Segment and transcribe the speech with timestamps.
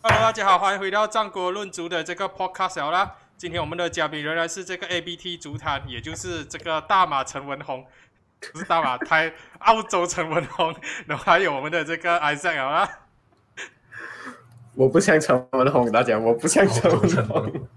[0.00, 3.16] Hello，大家好，欢迎回到战国论足的这个 podcast 啦。
[3.36, 7.84] 今天我们的嘉宾仍然是这个 ABT 足坛，也就是这个大马陈文宏，
[8.52, 10.72] 不是大马台 澳洲陈文宏，
[11.06, 12.88] 然后还有我们的这个 Isaac 啦。
[14.76, 17.68] 我不像陈文宏，大家我不像陈文宏。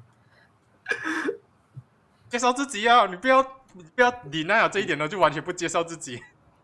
[2.29, 3.07] 介绍自己啊！
[3.07, 3.41] 你不要，
[3.73, 6.21] 你不要你那样这一点呢，就完全不介绍自己。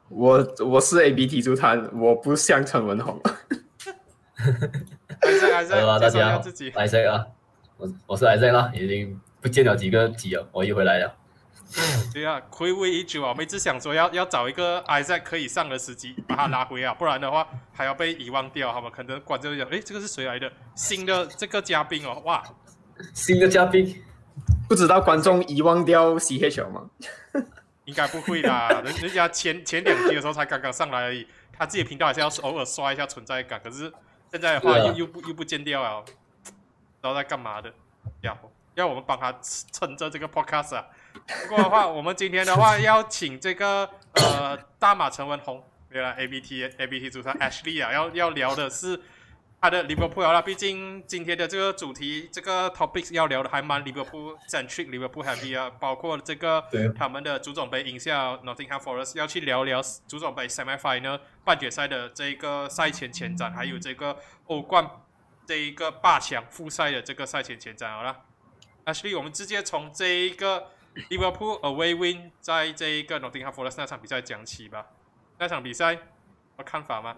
[0.09, 3.19] 我我是 ABT 足坛，我不像陈文宏。
[4.39, 7.25] Hello，大家好，Isaac 啊，
[7.77, 11.15] 我我是 Isaac 啦，已经不见了几个集了，我又回来了。
[12.13, 18.91] 对啊，回味已久啊，我们一直想说要要找一个 Isaac 可以上的时机，把他拉回啊，不然的话还要被遗忘掉，好吗？
[18.93, 20.51] 可能观众讲，哎，这个是谁来的？
[20.75, 22.43] 新的这个嘉宾哦，哇，
[23.13, 24.03] 新的嘉宾。
[24.69, 26.89] 不知道观众遗忘掉 C H 吗？
[27.85, 33.59] 应该不会啦， 人人家前前两集的时候才刚刚上来而已，他自己频道还是要偶尔刷一下存在感。
[33.63, 33.91] 可是
[34.31, 36.53] 现在的话又又不又不见掉了，不知
[37.01, 37.73] 道在干嘛的，
[38.21, 38.37] 要
[38.75, 39.33] 要我们帮他
[39.71, 40.87] 撑着这个 podcast 啊。
[41.47, 49.01] 不过的话，我们今天的话要请这个呃大马陈文宏，原来 A B T A B T 主唱 Ashley 啊，要要聊的是。
[49.59, 56.63] 他的 Liverpool 啦，毕竟今天的这个主题，这个 topics 要聊的还蛮 Liverpool centric，Liverpool heavy 啊，包括这个
[56.95, 64.87] 他们的足总杯赢下 Nottingham Forest，要去聊聊足总杯 semi final 半决赛的这一个赛前前瞻，还有这个欧冠
[65.47, 68.25] 这一个八强复赛的这个赛前前瞻，好了
[68.85, 70.67] ，Ashley，我们直接从这一个
[71.09, 74.85] Liverpool away win 在这一个 Nottingham Forest 那场比赛讲起吧，
[75.39, 75.93] 那场比赛
[76.59, 77.17] 有看法吗？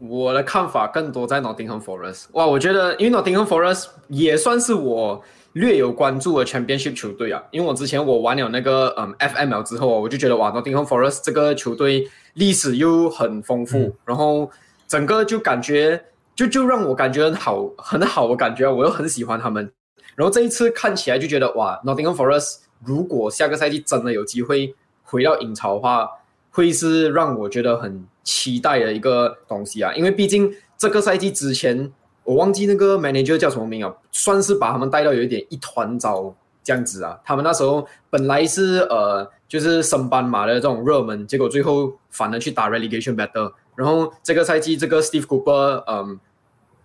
[0.00, 2.24] 我的看法更多在 Nottingham Forest。
[2.32, 7.42] 哇，我觉得因为 Nottingham Forest 也算是我略有关注的 Championship 球队啊。
[7.50, 14.50] 因为我之前我玩了那个嗯 FML 之后，我就觉得哇，Nottingham Forest 这个球队历史又很丰富，然后
[14.88, 16.02] 整个就感觉
[16.34, 19.70] 就就让我感觉很好很好的感觉，我又很喜欢他们。
[20.16, 26.08] 然后这一次看起来就觉得哇，Nottingham Forest 如果下个赛季真的有机会回到英超的话，
[26.50, 28.06] 会是让我觉得很。
[28.30, 30.48] 期待的一个东西啊，因为毕竟
[30.78, 31.92] 这个赛季之前，
[32.22, 36.32] 我忘记那个 manager 叫什么名啊，算是把他们带到有一点一团糟
[36.62, 37.18] 这样子啊。
[37.24, 43.52] 他们那时候本来是呃，就是升班马的这种热门，结果最后反而去打 relegation battle。
[43.74, 46.20] 然后这个赛季，这个 Steve Cooper，嗯，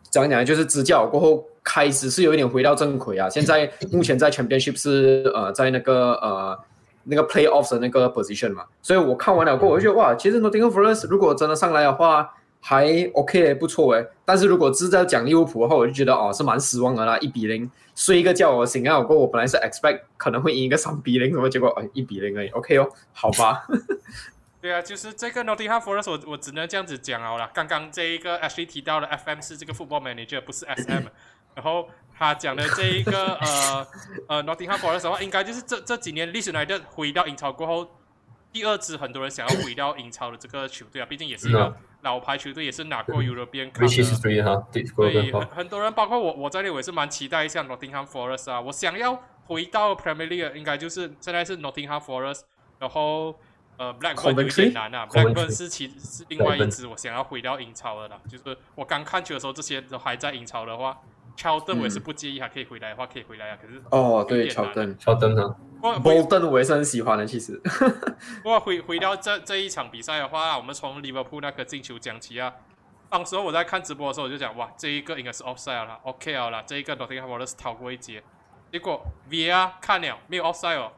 [0.09, 3.29] 讲讲就是支教过后，开始是有一点回到正轨啊。
[3.29, 6.57] 现在目前在 championship 是呃，在那个呃。
[7.05, 14.07] 那个 playoffs 的那个 position 嘛，所以我看完了过后，我就觉得哇，其实 Nottingham Forest 如果真的上来的话，还 OK 不错诶。
[14.25, 23.67] 但是如果是在讲利物浦的话，我就觉得哦，是蛮失望的啦，一比零睡一个觉，我醒啊，过后我本来是 expect 可能会赢一个三比零，什么结果哎一比零而已，OK 哦，好吧。
[24.59, 27.49] 对啊，就是这个 Nottingham Forest，我我只能这样子讲好了。
[27.53, 31.03] 刚刚这一个 Ashley 提到的 FM 是这个 football manager，不是 SM，
[31.53, 31.87] 然后。
[32.17, 33.87] 他讲的这一个 呃
[34.29, 37.87] 呃，Nottingham Forest 的话，应该就是这这几年历史来的回到英超过后，
[38.53, 43.81] 第二支很多人想要回到英超的这个球队啊，毕竟也是一个老牌球队，也是拿过 European Cup
[44.41, 44.67] 哈，
[45.11, 52.43] 对，很很多人包括我我在内，我也是蛮期待一下 Nottingham Forest 啊，我想要回到 Premier League，应该就是现在是 Nottingham Forest，
[52.79, 53.37] 然后
[53.75, 60.97] 呃 Blackburn 有点难啊，Blackburn 是其是另外一支我想要回到英超的啦，就是我刚看球的时候，这些都还在英超的话。
[61.35, 63.57] 乔登我也是不介意，还可以回来的话可以回来啊。
[63.61, 65.55] 可是哦，对，乔登，乔登啊，
[65.99, 67.25] 波登我也是很喜欢的。
[67.25, 67.59] 其实，
[68.41, 72.53] 不过回回到这这一场比赛的话，我们从利物浦那个进球讲起啊。
[73.09, 78.23] 当时候我在看直播的时候，我就讲哇，这一个应该是 offside 了，OK 了，这一个 Nottingham Forest 逃过一劫。
[78.71, 80.91] 结果 VR 看了没有 offside 哦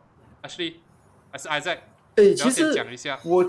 [0.43, 0.75] ，Ashley
[1.31, 1.77] 还是 Isaac，
[2.15, 3.45] 哎，其实讲一下我。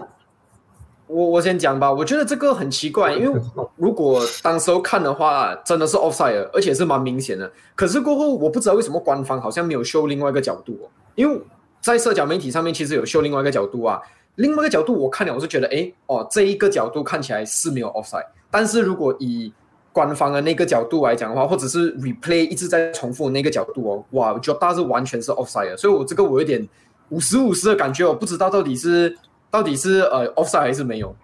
[1.09, 3.41] 我我先讲吧，我觉得这个很奇怪，因为
[3.77, 7.51] 如果当时候看的话，真的是 offside，而且是蛮明显的。
[7.75, 11.41] 可是过后，我不知道为什么官方好像没有秀另外一个角度哦，因为
[11.81, 13.99] 在社交媒体上面其实有秀另外一个角度啊。
[14.35, 19.51] 另外一个角度我看了，我是觉得，哎，哦，这一个角度看起来是没有 offside，但是如果以
[19.95, 26.69] 官方的那个角度来讲的话，或者是 replay 一直在重复那个角度哦，哇，我觉得是完全是 offside，所以我这个我有点
[27.09, 29.17] 五十五十的感觉，我不知道到底是。
[29.51, 31.15] 到底是呃 offside 还是没有？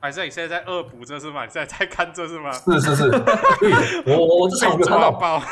[0.00, 1.46] 还是你现在在恶补这是吗？
[1.46, 2.50] 现在在看这是吗？
[2.52, 3.10] 是是是，
[4.06, 5.42] 我我我这场没有看到。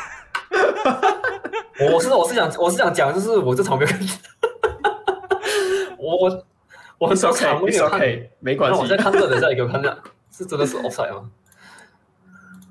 [1.91, 3.99] 我是我是想我是想讲，就是我这场没有看。
[5.99, 6.45] 我我
[6.97, 8.01] 我很少看，没有看，
[8.39, 8.79] 没关系。
[8.79, 9.95] 我在看这，等一下你给我看下，
[10.35, 11.29] 是真的是 offside 吗？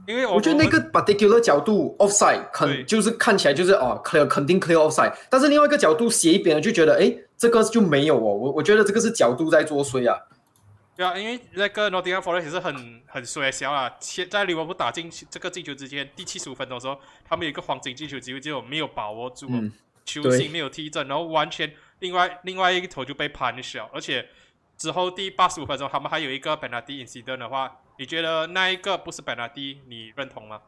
[0.06, 10.20] 因为我觉得那个 particular 角度 offside 肯就是看起来就是哦 clear 肯定 clear offside，但是另外一个角度斜一边就觉得哎这个就没有哦，我我觉得这个是角度在作祟啊。
[10.96, 13.94] 对啊，因为那个 Nottingham Forest 也是很很衰小啊。
[14.00, 19.72] 现在利物浦打进这个进球之前，第七十五分钟的时候，他们有一个黄金进球机会，结果没有把握住，嗯，
[20.04, 24.28] 球对星没有踢正，然后完全另外另外一个头就被盘小，而且
[24.76, 30.60] 之后第八十五分钟他们还有一个 penalty incident 的话，你觉得那一个不是 penalty，你认同吗？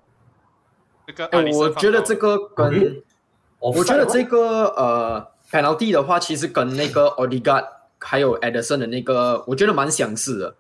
[1.08, 3.02] 这个哎阿里，森我觉得这个跟
[3.58, 7.64] 我我觉得这个呃 penalty 的话，其实跟那个 Odegaard
[7.99, 10.55] 还有 Edison 的那个，我觉得蛮相似的，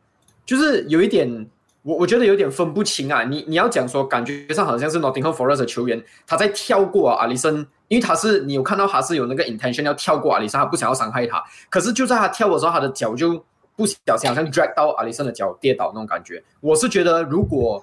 [0.44, 1.48] 就是有一点，
[1.82, 3.22] 我我觉得有点分不清啊。
[3.24, 13.42] 你你要讲说，感觉上好像是 Nottingham Forest 的球员他在跳过阿里森，因为他是你有看到他是有那个 intention 要跳过阿里森，他不想要伤害他，可是就在他跳的时候，他的脚就
[13.76, 16.42] 不小心好像 drag 到阿里森的脚跌倒那种感觉。
[16.60, 17.82] 我是觉得如果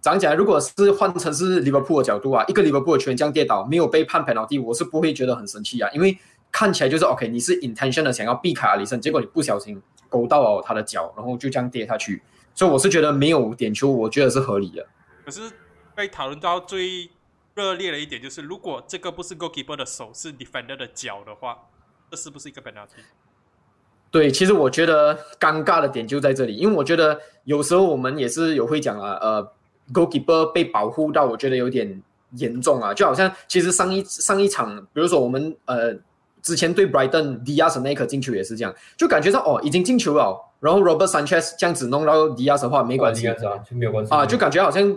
[0.00, 0.34] 讲起来？
[0.34, 6.14] 如果是换成是利物浦的角度啊，一个利物浦的球员这样跌倒，没有被判 penalty，我是不会觉得很生气啊，因为
[6.54, 12.22] 看起来就是 OK，你是 intention 的想要避开阿里森，结果你不小心勾到了他的脚，然后就这样跌下去，
[12.54, 14.86] 所以我是觉得没有点球，我觉得是合理的。
[15.24, 15.50] 可是
[15.96, 17.10] 被讨论到最
[17.56, 21.58] 热烈的一点就是，如果这个不是 goalkeeper 的手，是 defender 的脚的话，
[22.08, 23.02] 这是不是一个 penalty？
[24.12, 29.52] 对，其实我觉得尴尬的点就在这里，因为我觉得有时候我们也是有会讲啊，呃
[29.92, 32.00] ，goalkeeper 被保护到，我觉得有点
[32.36, 35.92] 严重啊，就好像其实上一上一场，比如说我们呃
[36.44, 43.34] 之前对 Brighton Diaz 的那一颗进球也是这样，就感觉到哦已经进球了，然后 Robert Sanchez 这样子弄到 Diaz 的话没关系啊，
[43.68, 44.96] 就没有关系啊，就感觉好像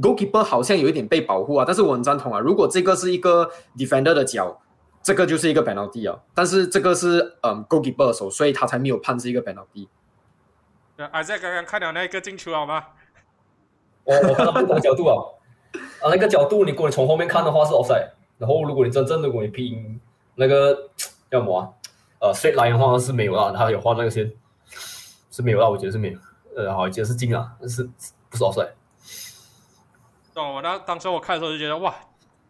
[0.00, 4.60] goalkeeper 好像有一点被保护啊，但是我很赞同啊，如果这个是一个 defender 的脚。
[5.02, 9.88] 这个就是一个 penalty 啊，但是这个是嗯 goalkeeper 的手，所以他才没有判是一个 penalty。
[10.94, 12.84] 对，阿在刚刚看了那个进球好吗？
[14.04, 15.16] 我我看到不同角度啊，
[16.02, 19.98] 啊那个角度，你如果你从后面看的话是 offside，然后如果你真正如果你拼
[20.40, 20.74] 那个
[21.30, 21.68] 叫什么啊，
[22.20, 24.32] 呃 straight line 的话是没有啦，他有画那个线
[25.30, 26.18] 是没有啦，我觉得是没有，
[26.56, 27.84] 呃好，我觉得是进啊，但是
[28.30, 28.70] 不是 offside。
[30.34, 31.94] 哦，我那当时我看的时候就觉得哇，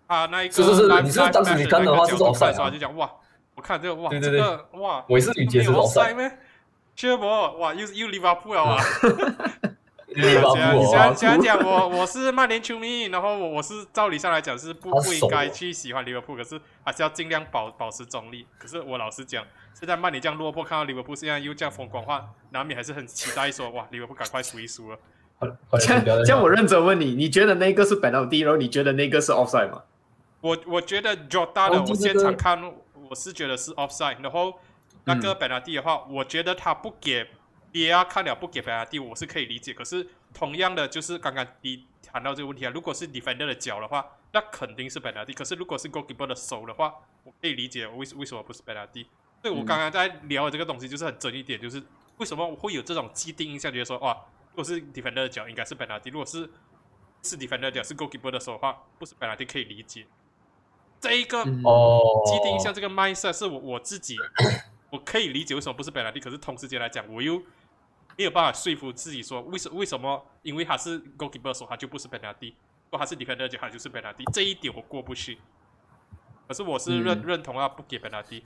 [0.07, 3.11] 啊那一个是是是你是当时你看的话是那个角度 offside 看的时候啊就讲哇，
[3.57, 6.39] 我看这个哇，对对对这个哇，我也是觉得是没有 offside offside 咩？
[6.95, 8.77] 确博哇，又又利物浦了啊！
[10.21, 18.47] 利物浦虽然哦虽然虽然讲我 我是曼联球迷，然后我我是照理上来讲是不不应该去喜欢利物浦，可是还是要尽量保保持中立。
[18.59, 19.45] 可是我老实讲，
[19.75, 24.99] 现在曼联这样落魄，看到利物浦现在又这样疯狂化，难免还是很期待说哇，利物浦赶快输一输了。
[25.79, 29.83] 这样这样，我认真问你，你觉得那个是 penalty，然后你觉得那个是 offside 吗？
[30.43, 32.63] 我我觉得 Jota 的哦我现场看
[33.09, 34.55] 我是觉得是 offside，然后
[35.05, 37.27] 那个 penalty 的话，我觉得他不给
[37.73, 39.73] VR 看了不给 penalty，我是可以理解。
[39.73, 45.33] 可是同样的，就是刚刚你谈到这个问题啊，如果是 defender 的脚的话，那肯定是 penalty。
[45.35, 46.95] 可是如果是 goalkeeper 的手的话，
[47.25, 49.07] 我可以理解为为什么不是 penalty。
[49.43, 51.83] 所以我刚刚在聊的这个东西就是很争议点，就是
[52.19, 54.13] 为什么我会有这种既定印象，觉得说哇，
[54.51, 56.51] 如果是 defender 的脚应该是 penalty，如果是
[57.23, 60.07] 是 defender 的脚是 goalkeeper 的手的话，不是 penalty 可以理解。
[61.01, 64.17] 这一个嗯哦，既定印象这个 mindset 是我我自己
[64.91, 67.41] 我可以理解为什么不是 penalty，可是同时间来讲，我又
[68.17, 70.23] 没有办法说服自己说为什为什么？
[70.43, 75.39] 因为他是 goalkeeper 说他就不是 penalty，如果他是 defender 的脚他就是 penalty，这一点我过不去。
[76.49, 77.23] 可是我是认、嗯。
[77.27, 78.43] 认同啊，不给 penalty。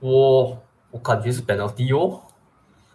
[0.00, 0.56] 我
[0.90, 2.22] 我感觉是 penalty 哦，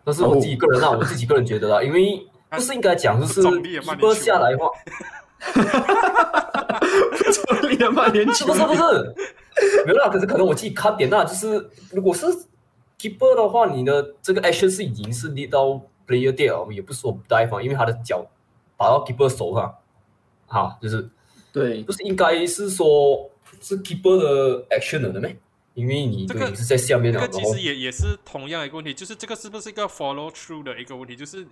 [0.04, 4.22] 但是我自己个人啊，我自己个人觉得啦， 因为不是应该讲就是中立的曼联 keeper 球。
[4.24, 4.70] 下来的话，
[7.32, 8.46] 中立的曼联球。
[8.48, 8.82] 不是不是，
[9.86, 12.26] 没有啦，可是可能我自己看点啦，就是如果是
[13.04, 15.66] keeper 的话，你的这个 action 是已经是 lead 到
[16.08, 18.26] player dead 了，也不是说 dive 啊，因为他的脚
[18.78, 19.76] 打到 keeper 手上，
[20.48, 21.10] 哈，就是
[21.52, 23.30] 对不是应该是说
[23.60, 25.36] 是 keeper 的 action 了的咩？
[25.74, 31.16] 因为你这个是在下面的，这个其实也也是同样一个问题，就是这个是不是一个 follow through 的一个问题？
[31.16, 31.46] 就是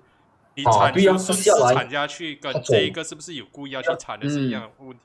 [0.56, 5.00] 你啊铲球顺势下来铲下去，跟这一个是不是有故意要去铲的是一样的问题。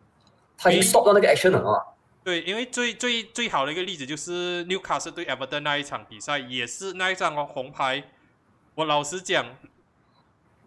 [0.57, 1.96] 他已经 stop 到那个 action 了啊。
[2.27, 8.03] 对，因为最最最好的一个例子就是 Newcastle 对 Everton 那一场比赛，也是那一张哦红牌。
[8.75, 9.57] 我老实讲，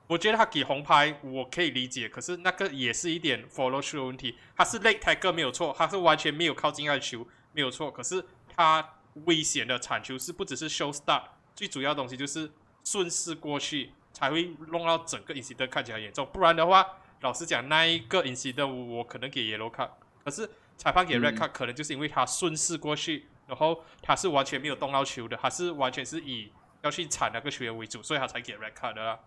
[0.08, 4.38] 我觉得他给红牌我可以理解，可是那个也是一点 follow through 的问题。
[4.56, 8.24] 他是 late tackle 没有错，他是完全没有靠近爱球没有错，可是
[8.56, 8.94] 他
[9.26, 11.24] 危险的铲球是不只是 show start，
[11.54, 12.50] 最主要的东西就是
[12.86, 16.88] 顺势过去才会弄到整个 incident 看起来严重，不然的话，
[17.20, 19.90] 老实讲那一个 incident 我可能给 yellow card，
[20.24, 26.50] 可是裁判给 red card 可能就是因为他顺势过去，然后他是完全没有动到球的，他是完全是以
[26.82, 29.20] 要去铲那个球员为主，所以他才给 red card 的啦。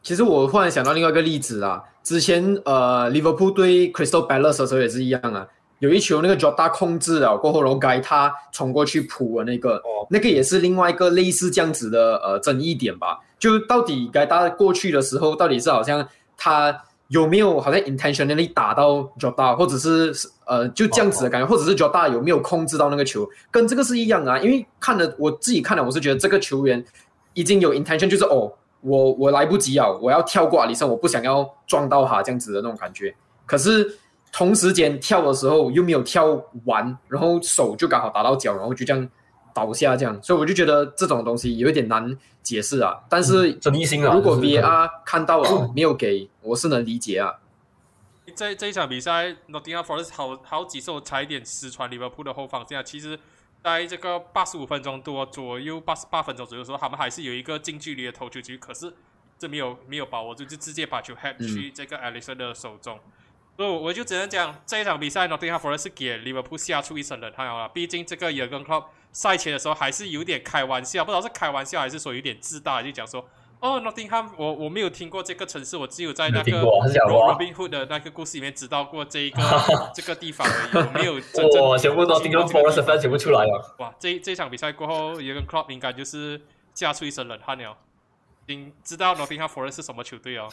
[0.00, 5.46] 其实我忽然想到另外一个例子啊，之前呃，利物浦对 Crystal Palace 的时候也是一样啊。
[5.80, 13.18] 有一球那个 Jota 控制了过后，然后该他冲过去扑的那个，哦那个也是另外一个类似这样子的呃争议点吧。
[13.38, 20.12] 就到底该他过去的时候，到底是好像他有没有好像 intentionally 打到 Jota，或者是
[20.46, 24.38] 呃就这样子的感觉，或者是 Jota 有没有控制到那个球，跟这个是一样啊。
[24.38, 26.84] 因为看了我自己看了，我是觉得这个球员
[27.34, 33.12] 已经有 intention，就是哦，我我来不及啊，我要跳过阿里森，我不想要撞到他这样子的那种感觉。
[33.44, 33.98] 可是
[34.32, 39.08] 同时间跳的时候又没有跳完，然后手就刚好打到脚，然后就这样
[39.54, 42.98] 倒下这样，所以我就觉得这种东西有一点难解释啊。
[43.08, 44.14] 但是争议性啊。
[44.14, 47.34] 如果 VAR 看到了没有给，我是能理解啊。
[48.36, 52.82] 这这一场比赛，Nottingham Forest 好好几次差一点失传利物浦的后防线啊。
[52.82, 53.18] 其实，
[53.62, 58.92] 在这个八十五分钟多左右、八十八分钟左右的时候，他们还是有一个近距离的投球机，可是
[59.36, 62.98] 这没有没有把握住，就直接把球 head 去这个 Alisson 的手中。
[63.56, 67.68] 所以我就只能讲，这一场比赛 Nottingham Forest 是给利物浦吓出一身冷汗了。
[67.70, 73.24] 毕竟这个 Jurgen Klopp 赛前的时候还是有点开玩笑，不知道是开玩笑还是说有点自大，就讲说。
[73.60, 79.42] 哦，Nottingham，我我没有听过这个城市，我只有在那个 Robin Hood 的那个故事里面知道过这一个
[79.94, 83.74] 这个地方而已，我没有真正哇，全部 Nottingham Forest 的 fan 全部出来了。
[83.76, 86.40] 哇，这这场比赛过后，有个 Klopp 应该就是
[86.72, 87.76] 吓出一身冷汗了，
[88.46, 90.48] 已经知道 Nottingham Forest 是什么球队哦。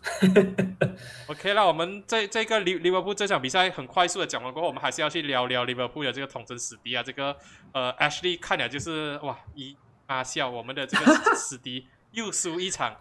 [1.26, 7.36] OK 那我们这这个利利物浦这场比赛很快速的讲完过后，我们还是要去聊聊利物浦的这个统真死敌啊，这个
[7.72, 9.76] 呃 Ashley 看了就是哇一
[10.06, 12.96] 啊笑，我们的这个死敌又输一场，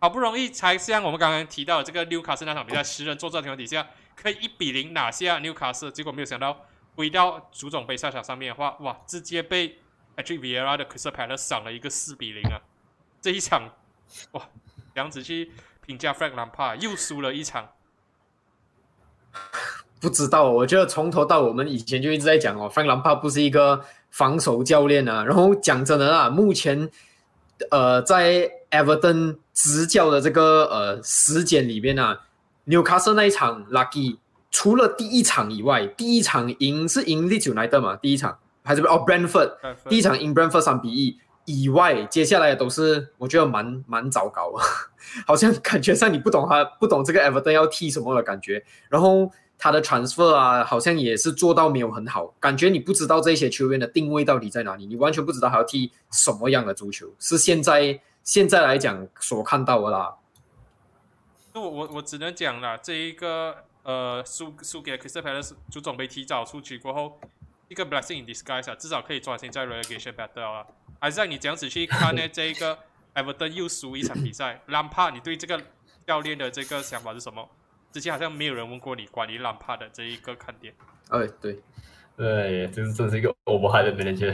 [0.00, 3.86] 好不容易才像我们刚刚提到的这个纽卡斯那场比赛，十人作战的情况底下，
[4.16, 9.78] 可以一比零拿下纽卡斯，结果没有想到回到足总杯赛场上面的话，哇，直接被
[10.16, 12.60] H Vieira 的 Crystal Palace 赏了一个四比零啊！
[13.20, 13.74] 这一场
[14.32, 14.48] 哇，
[14.94, 15.50] 这样子去
[15.86, 17.68] 评价 Frank Lampard 又输了一场。
[20.00, 25.24] 不知道，我觉得从头到尾我们以前就一直在讲哦，Frank Lampard 不是一个防守教练啊。
[25.24, 26.90] 然后讲真的啊，目前
[27.70, 32.20] 呃在 Everton 执教的这个呃时间里面啊，
[32.64, 34.18] 纽卡斯那一场 Lucky
[34.50, 39.52] 除了第一场以外，第一场赢是赢 Leeds United 嘛，第一场还是哦 Brentford
[39.88, 44.62] 第一场赢 Brentford 三比一以外，接下来都是我觉得蛮蛮糟糕啊，
[45.26, 49.30] 好像感觉上你不懂他不懂这个 Everton 要踢什么的感觉，然后。
[49.56, 60.16] 他的 transfer 啊，好像也是做到没有很好，感觉你不知道这些球员的定位到底在哪里，你完全不知道他要踢什么样的足球，是现在现在来讲所看到的啦。
[61.54, 67.20] 那我我我只能讲了，这一个呃输输给 Crystal Palace 足总杯提早出局过后，
[67.68, 70.66] 一个 blessing in disguise 啊，至少可以专心在 relegation battle 啊。
[71.04, 72.78] 还是让你这样子去看呢， 这一个
[73.14, 75.60] Everton 又输一场比赛，兰帕，你对这个
[76.06, 77.46] 教练的这个想法是什么？
[77.92, 80.72] 之前好像没有人问过你关于兰帕的这一个看点。
[81.10, 81.60] 哎，对，
[82.16, 84.32] 对，这是真是一个 overhigh 的 manager，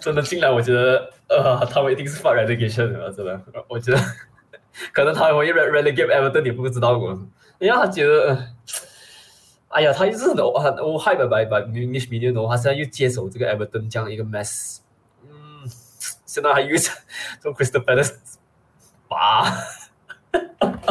[0.00, 4.00] 真的进来，我觉得呃，他们一定是发 relegation 的，真的，我觉得
[4.94, 7.10] 可能他会 relegate Everton，你不知道我，
[7.58, 8.48] 因为他觉得，呃
[9.70, 14.78] 哎呀，他一直很很 overhigh 的把把 English media 他现在又接手这个 Everton 这样一个 mess，
[15.22, 15.30] 嗯，
[16.26, 16.76] 现在还又
[17.40, 18.14] 从 Crystal Palace
[19.08, 19.46] 拔。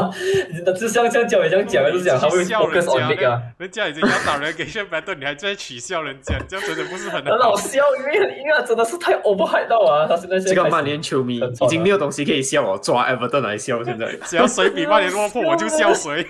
[0.65, 3.41] 那这样讲也这样讲，就是讲他会 focus on league 啊。
[3.57, 10.07] 人家已经要打人给炫 battle，你还在取笑人家，这样真的不是很很好笑，因为因为真的是太 overhype 到啊！
[10.07, 13.83] 他现在这个曼联球迷已经没有东西可以笑了，抓 Everton 来笑。
[13.83, 16.25] 现在只要谁比曼联落魄，我就笑谁。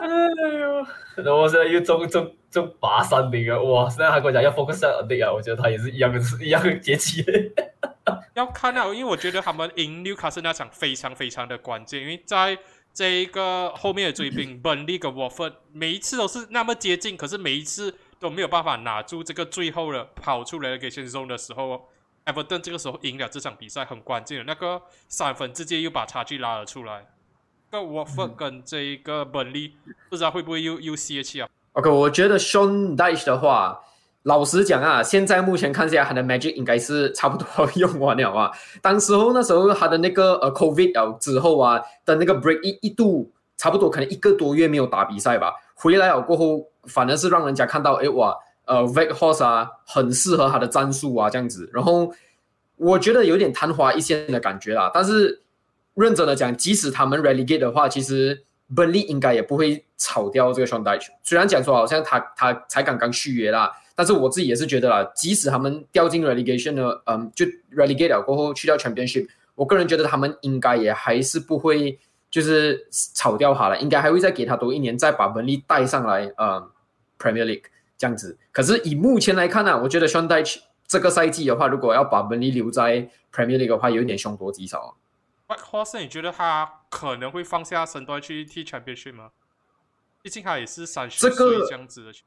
[0.00, 0.86] 哎呦！
[1.22, 3.60] 然后现在又中中中拔三零啊！
[3.60, 3.88] 哇！
[3.88, 7.24] 现在还跟我讲要 focus on league 啊，我觉得他也是一样的，一样的节气。
[8.34, 12.58] 要看啊，因为我觉得他们赢纽卡斯那场非常非常的关键，因为在
[12.92, 21.88] 这一个后面的追兵 本利跟沃芬每一次都是那么接近，可是每一次都没有办法拿住这个最后的跑出来给先中的时候
[22.26, 27.06] ，Everton 这个时候赢了这场比赛很关键的那个三分，直接又把差距拉了出来。
[27.70, 29.74] 个沃芬跟这一个本利
[30.10, 33.80] 不知道会不会又又泄气啊？OK，我觉得 Sean Dyche 的话。
[34.24, 38.52] 老实讲啊，现在目前看下来，他的 magic 应该是差不多用完了啊。
[38.80, 48.32] 当时候那时候他的那个呃 COVID 了之后啊的那个 break 一一度差不多可能一个多月没有打比赛吧，回来了过后，反而是让人家看到，哎哇，
[48.66, 51.68] 呃 v e g Horse 啊很适合他的战术啊这样子。
[51.72, 52.12] 然后
[52.76, 54.88] 我觉得有点昙花一现的感觉啦。
[54.94, 55.42] 但是
[55.94, 61.08] 认真的讲，即使他们 relegate 的话，其实 Burnley 应该也不会炒掉这个 Sean Dyche。
[61.24, 63.72] 虽然讲说好像他他才刚刚续约啦。
[63.94, 67.44] 但是我自己也是觉得啦，即使他们掉进 relegation 呢，嗯，就
[67.74, 71.98] relegate 了过后去掉 championship，我个人觉得他们应该也还是不会
[72.30, 76.70] 就是炒掉他了，应该还会再给他多一年，再把文力带上来，嗯
[77.18, 77.64] ，Premier League
[77.98, 78.38] 这样子。
[78.50, 84.96] 可是以目前来看呢，我觉得 Sean Dyche 这个赛季的话，如果要把文利留在 Premier League 的话，有一点凶多吉少。
[85.48, 89.30] White Horse，你觉得他可能会放下身段去踢 Championship 吗？
[90.22, 92.22] 毕竟他也是三十这个岁这样子的球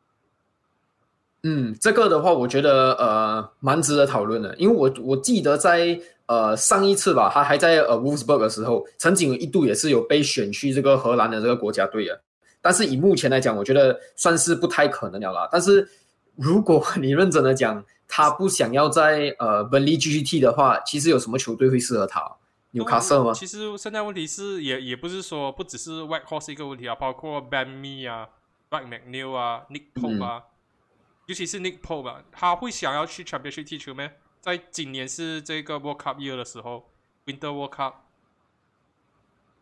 [1.48, 12.18] 嗯，这个的话，我觉得呃蛮值得讨论的，因为我我记得在呃上一次吧，他还在呃 Wolfsburg 的时候，曾经有一度也是有被选去这个荷兰的这个国家队啊，
[12.62, 15.48] 但是以目前来讲，我觉得算是不太可能了啦。
[15.52, 15.88] 但是
[16.36, 22.24] 如果 你认真的讲，他不想要在呃本利 GGT 的话，其实有什么球队会适合他？
[22.72, 23.32] 纽卡斯尔吗？
[23.34, 28.28] 其实现在问题是也也不是说不只是 White Horse 一个问题啊，包括 Ben Me 啊、
[28.72, 30.42] Mike McNeil 啊、Nick Pope 啊，
[31.28, 34.10] 尤其是 Nick Pope 吧，他会想要去 Championship 踢球吗？
[34.42, 36.86] 在今年是这个 World Cup year 的时候
[37.26, 37.94] ，Winter World Cup，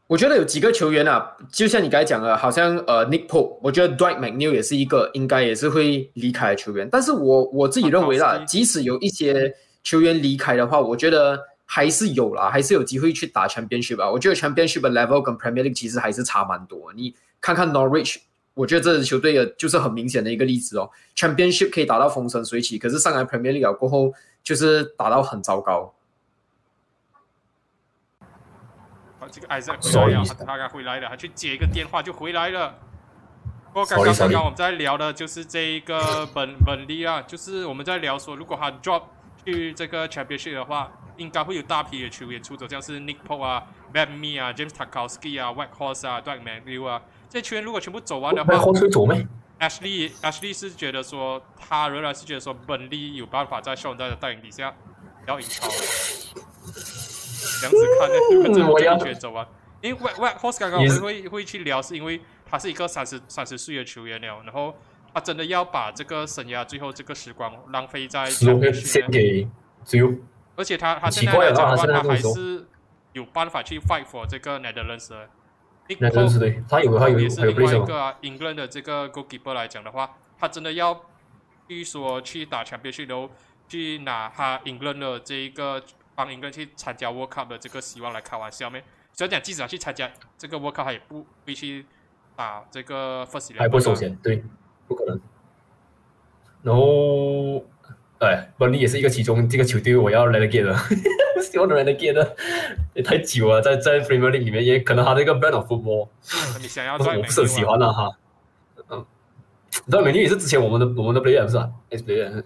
[0.08, 6.90] 我觉得有几个球员啊，就像你刚才讲的，好像呃 Nick Pope，我觉得 Dwight McNeil 也是一个应该也是会离开的球员。
[6.92, 14.12] 但是我我自己认为啦即使有一些球员离开的话，我觉得还是有啦，还是有机会去打 Championship 吧。
[14.12, 16.92] 我觉得 Championship 的 level 跟 Premier League 其实还是差蛮多。
[16.92, 18.18] 你看看 Norwich，
[18.54, 20.90] 我觉得这支球队的就是很明显的一个例子哦。
[21.16, 25.94] Championship 可以打到风生水起，可是上来 Premier League 过后就是打到很糟糕。
[29.20, 32.76] 啊，这个 Isaac 回来了，他他刚回来了，他去接一个电话就回来了。
[33.74, 39.02] 不过刚刚刚刚我们在聊的就是这一个本本利啊，就是我们在聊说，如果他 drop
[39.44, 47.02] 去这个 Championship 的话，应该会有大批的球员出走，像是 Nick Pope 啊、Ben Me 啊、James Tarkowski 啊、White Horse 啊、Dwight McNeil 啊，
[47.34, 49.28] 这些球员如果全部走完的那话后吹走咩
[49.60, 54.72] ？，Ashley Ashley 是觉得说，他仍然是觉得说，本利有办法在肖恩戴的带领底下
[55.26, 55.74] 要赢超的。
[57.60, 59.48] 这样子看呢，如果真的这我要一圈走完，
[59.82, 64.76] 因为 White White Horse 刚刚我们会会去聊，是因为他是一个三十三十岁的球员了，然后
[65.12, 69.48] 他真的要把这个生涯最后这个时光浪费在十五 Championship 献给
[69.84, 70.14] 只有
[70.56, 72.68] 而且他他现在的话，他还他现在这么说是
[73.14, 75.28] 有办法去 fight for 这个 Netherlands 的。
[76.00, 81.02] 那真是对，他有他有还有也是另外一个啊，England 的这个 goalkeeper 来讲的话，他真的要
[81.68, 83.30] 据说去打强边去然后
[83.68, 85.84] 去拿他 England 的这一个
[86.16, 88.84] 帮 England 去参加 World Cup 的这个希望来开玩笑咩？
[89.12, 91.86] 所以讲即使他去参加这个 World Cup，他也不会去
[92.36, 94.44] 打这个 first 还不会 eleven 啊收钱，对，
[94.88, 95.20] 不可能。
[96.64, 97.66] 然后，
[98.26, 100.76] 哎，本利也是一个其中这个球队我要 relegate 的，
[101.42, 102.36] 希望能 relegate 的。
[102.94, 106.08] 也太久了，在在 Premier League 里面，也可能他这个 brand of football，
[106.62, 108.18] 你想要但是在我不是很喜欢啊哈。
[108.90, 109.06] 嗯，
[109.90, 112.44] 对，美女也是之前我们的我们的 player 不是啊，ex player，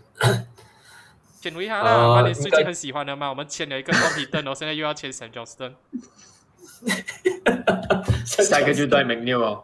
[1.41, 5.73] 签回他啦，呃曼联最近很喜欢的嘛，我们签了一个 Tom 然后现在又要签 Sam Johnston。
[8.25, 9.63] 下一个就 Dwight McNeil 哦，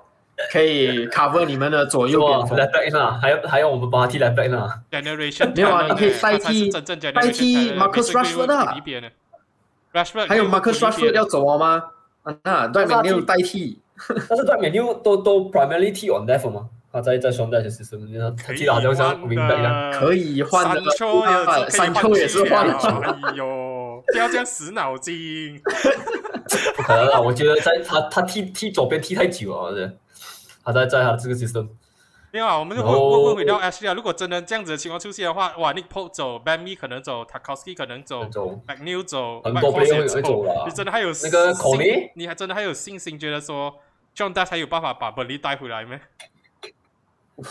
[0.52, 2.58] 可以 cover 你们的左右哇边锋。
[2.58, 6.70] back 啊，还要还要我们帮他踢 left back 啊，Generation 没有啊你可以代替
[7.12, 8.76] 代替 Marcus Rashford 啊
[9.94, 11.84] Rashford 还有 Marcus Rashford 要走了吗？
[12.24, 13.80] 啊，那他 McNeil 踢代替。
[14.28, 19.92] 但是在美妞都都 primarily 踢 on left 吗，他在在双带的 system，他可以踢的好像像换 wing back 一样。
[19.92, 20.82] 可以换的
[21.70, 23.20] 山丘也啊是换了了。
[23.24, 25.62] 哎呦，不要这样死脑筋。
[26.76, 27.20] 不可能啊！
[27.22, 29.98] 我觉得在他他踢踢左边踢太久了，是
[30.64, 31.68] 他在在他的这个 system，
[32.32, 43.76] 没有啊，我们问然后问问回到 Ashley 啊，如果真的这样子的情况出现的话，哇，Nick Pope 走，Benmi 可能走，Tarkowski 可能走走，McNeil 走，很多 Whitehorse player 也会会走了你真的还有那个信 Conley 你还真的还有信心觉得说
[44.16, 46.00] John Dutch 还有办法把 Beli 带回来吗？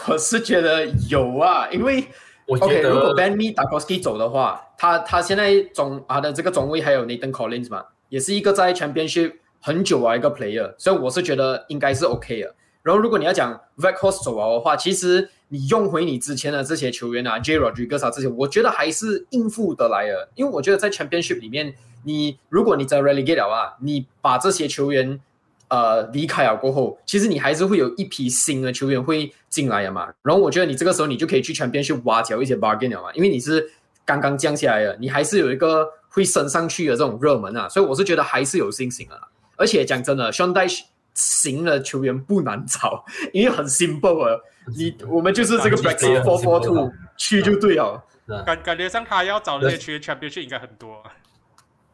[0.09, 2.07] 我是觉得有啊，因为
[2.46, 12.55] 我觉 OK，如果 ben mi tako ski 走的话，他他现在中他的这个中位还有 Nathan Collins 嘛，也是一个在 Championship 很久啊一个 player，所以我是觉得应该是 OK 的。
[12.82, 17.56] 然后如果你要讲 v e c h o s 走了的话，其实你用回你之前的这些球员啊，J.
[17.56, 20.28] r o d r i g u e 这些，我觉得还是应付得来的。
[20.34, 25.20] 因为我觉得在 Championship 里面，你如果你在 relegate 了啊，你把这些球员
[25.68, 30.12] 呃离开了过后，其实你还是会有一批新的球员会进来的嘛。
[30.22, 33.70] 然后我觉得你这个时候你就可以去 Championship 挖角一些 bargain 了嘛，因为你是
[34.04, 39.20] 刚刚降下来的，你还是有一个会升上去的这种热门啊，所以我是觉得还是有信心的。
[39.56, 40.82] 而且讲真的 s h a n d a s
[41.14, 44.40] 型的球员不难找，因为很 simple 啊，
[44.77, 48.05] 你我们就是这个感觉 Brexit 很 four four two 去就对了。
[48.46, 51.03] 感感觉上他要找的那些球员 Championship 应该很多。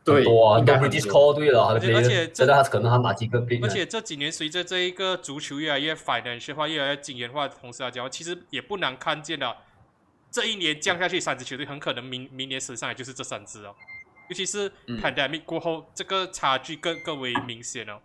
[0.04, 9.54] 对，应该很 British 多 call 对了，而且而且 player，现在他可能他哪几个而且这几年随着这一个足球越来越 financial 化、越来越精元化的同时来讲，其实也不难看见了，
[10.30, 13.74] 这一年降下去三支球队，很可能明明年升上来就是这三支哦。
[14.30, 17.98] 尤其是嗯 pandemic 过后，这个差距更更为明显哦。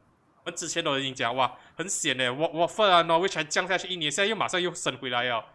[0.45, 5.45] 我们之前都已经讲哇，很险嘞，我我分啊，Norwich 还降下去一年，现在又马上又升回来了。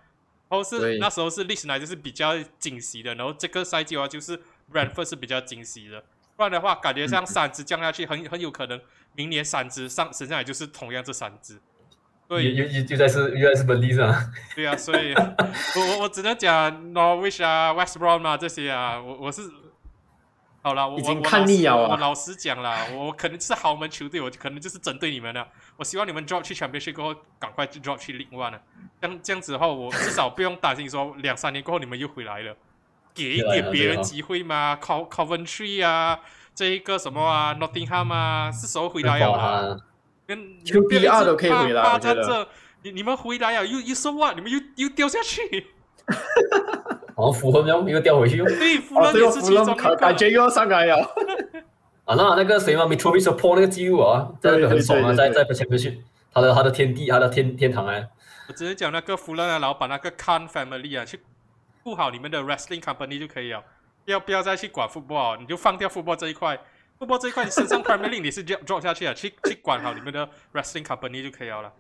[0.51, 4.41] 然后是那时候是历史来就是比较惊喜的，然后这个赛季的话就是
[4.73, 6.03] Brentford 是比较惊喜的，
[6.37, 8.81] 不然的话感觉像三支降下去，很很有可能
[9.15, 11.61] 明年三支上升下来就是同样这三支。
[12.31, 14.25] 又对又又又在是又在是本地是吧？
[14.55, 19.43] 对啊，所以我我我只能讲 Norwich 啊、West Brom 啊这些啊，我我是
[20.69, 25.49] 好了，我已经我看腻了啊我老实讲啦，我我可能是豪门球队，我可能就是针对你们的。
[25.77, 28.61] 我希望你们 drop 去 Championship 过后，赶快就 drop 去 League One 了。
[29.01, 32.55] 这样这样子的话，我至少不用担心说两三年过后你们又回来了，
[33.15, 34.77] 给一点别人机会嘛。
[34.77, 36.21] Co Coventry 啊，
[36.55, 39.81] 这一个什么啊，Nottingham 啊，是时候回来了
[40.27, 42.47] 跟 QPR 都可以回来霸我觉得
[42.83, 45.69] 你你们回来啊，又又说话，你们又又掉下去。
[47.19, 48.45] 好像符合又又掉回去哟。
[48.47, 50.17] 对，夫哦，人这个弗也是其中一朗感感。
[50.17, 50.97] 觉又要上来了。
[52.07, 56.01] 啊，那那个谁嘛 m i t r o v i c 破那个记录啊，在那个很爽啊，在在前面去，
[56.33, 58.09] 他的他的天地，他的天天堂哎，
[58.49, 61.21] 我只是讲那个夫人的老板那个 Khan Family 啊，去
[61.83, 63.63] 顾好你们的 wrestling company 就可以了，
[64.05, 66.57] 不要不要再去管 football，你就放掉 football 这一块。
[67.01, 71.73] football 这一块你身上 Premier League 你是 drop 下去啊，去去管好你们的 wrestling company 就可以了啦。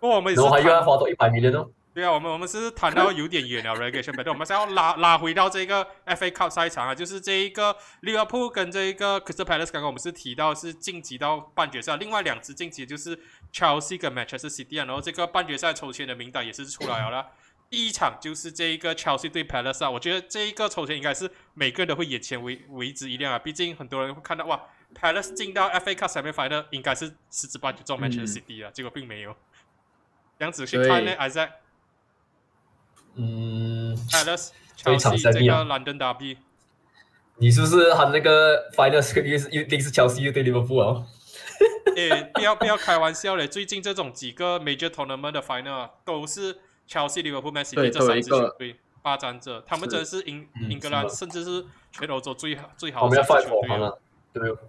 [0.00, 1.68] 不过我们也是然后还又要花多一百 million 哦。
[1.98, 13.18] 对啊，我们我们是谈到 有点远了 relegation battle，我们是要拉拉回到这个 FA Cup 赛场啊，就是这一个利物浦跟这一个 Crystal Palace，刚刚我们是提到是晋级到半决赛，另外两支晋级就是
[13.52, 17.26] Chelsea 跟 Manchester City 啊，然后这个半决赛抽签的名单也是出来了啦。
[17.68, 24.62] 第一场就是这一个 Chelsea 对 Palace 啊，我觉得这一个抽签应该是每个人都会眼前为为之一亮啊，毕竟很多人会看到哇
[24.94, 29.34] ，Palace 进到 FA Cup semi final 应该是十之八九中 Manchester City 啊，结果并没有。
[30.38, 31.50] 这样子去看呢对，Isaac。
[33.18, 36.36] 嗯一场 Chelsea 这个胜利啊 London Derby，
[37.38, 41.04] 你是不是喊那个 final 是 又是又一定是乔西又对利物浦啊？
[41.96, 43.46] 诶，不要不要开玩笑嘞！
[43.48, 46.56] 最近这种几个 major tournament 的 final 啊都是
[46.88, 53.68] Chelsea、利物浦、Man City 对这三支球队霸占着，他们真的是英嗯英格兰，是甚至是全欧洲最好最好的三支球队
[54.32, 54.64] 对不对？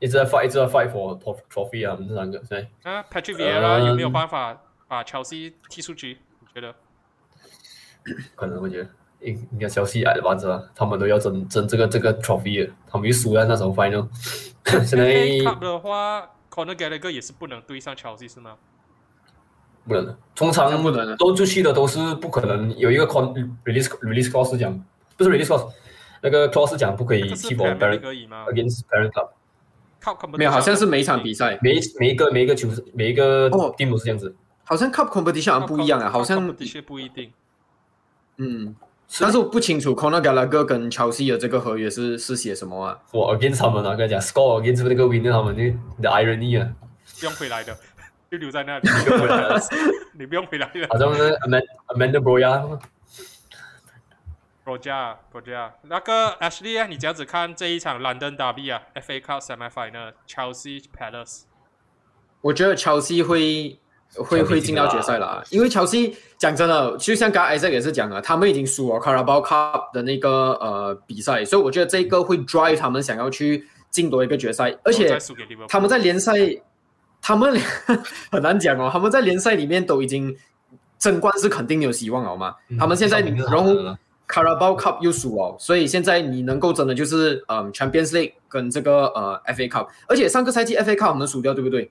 [0.00, 2.68] 一直在 fight，一直在 fight for tro- trophy 啊，我们这三个对。
[2.82, 6.18] 啊，Patrick Vieira 有没有嗯办法把 Chelsea 踢出局？
[6.40, 6.74] 你觉得？
[8.34, 8.88] 可能我觉得
[9.20, 10.62] 应应该消息来了吧，是吧？
[10.74, 14.06] 他们都要争争这个这个 trophy，他们一输了那时候 final。
[14.84, 15.06] 现在
[15.44, 18.56] cup 的话，Conor 也是不能对上 Chelsea 是吗？
[19.86, 24.82] 不能，通常不能都出去的都是不可能有一个 con release release clause 讲，
[25.18, 25.70] 不是 release clause，
[26.22, 29.28] 那个 clause 讲不可以替补 parent against parent club。
[30.38, 34.34] 没有，好像是每一场比赛，每一每一个每一个球每一个哦，蒂姆是这样子。
[34.64, 37.30] 好像 cup competition 不一样啊，好像的确不一定。
[38.36, 38.74] 嗯，
[39.20, 42.98] 但是我不清楚 Conor Gallagher 跟 Chelsea 的这个合约是是写什么啊？
[43.12, 45.70] 我 against 他们啊，跟你讲 score against 那个 winner 他们那
[46.02, 46.72] 的 irony 啊，
[47.20, 47.76] 不用回来的，
[48.30, 48.88] 就留在那里，
[50.18, 50.88] 你不用回来了。
[50.88, 52.80] 好像是 Amanda Amanda Broya。
[54.64, 55.16] Roger，
[55.82, 61.42] 那个 Ashley 啊，你这样子看这一场 London Derby 啊，FA Cup Semi Final Chelsea Palace，
[62.40, 63.78] 我觉得 Chelsea 会
[64.16, 75.16] 会会进到决赛了啊，因为 Chelsea 讲真的，就像刚才 Isaac 也是讲了，他们已经输了 Carabao Cup 的那个呃比赛，所以我觉得这个会 drive 他们想要去进夺一个决赛，而且
[75.68, 76.32] 他们在联赛，
[77.20, 77.58] 他们
[78.30, 80.36] 很难讲哦，他们在联赛里面都已经
[80.98, 83.72] 争冠是肯定有希望了嘛，他们现在嗯然后
[84.28, 91.90] Carabao Cup 又输了，所以现在你能够真的就是嗯 Champions League 跟这个呃 FA Cup，而且上个赛季 FA Cup 我们输掉对不对？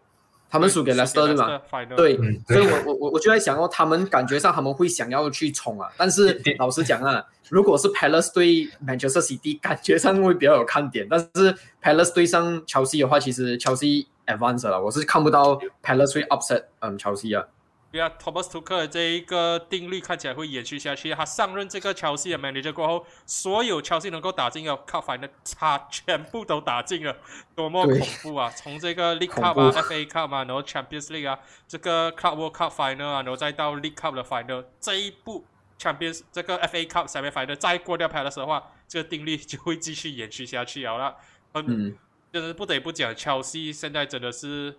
[0.54, 1.60] 他们输给 Leicester 对吗？
[1.96, 16.96] 对，嗯所以我我我我就在想哦，他们感觉上他们会想要去冲啊，但是老实讲啊，如果是 Palace 对 Manchester City，感觉上会比较有看点，但是 Palace 对上 Chelsea 的话，其实 Chelsea advance 了，我是看不到 Palace 会 upset 嗯
[17.00, 17.48] Chelsea 啊。
[17.94, 21.14] 对啊，Thomas Tuchel 的这一个定律看起来会延续下去。
[21.14, 27.16] 他上任这个 Chelsea 的 manager 过后，所有 Chelsea 能够打进的 Cup Final，他全部都打进了，
[27.54, 28.50] 多么恐怖啊！
[28.50, 34.16] 从这个 league cup 啊、FA Cup 啊，然后 Champions League 啊，这个 Club World Cup Final 啊，然后再到 League Cup
[34.16, 35.46] 的 Final，这一步
[35.78, 41.16] Champions 这个 FA Cup Semi Final 再过掉 Palace 的话，这个定律就会继续延续下去好了。
[41.54, 41.98] 嗯，嗯，
[42.32, 44.76] 真的不得不讲，Chelsea 现在真的是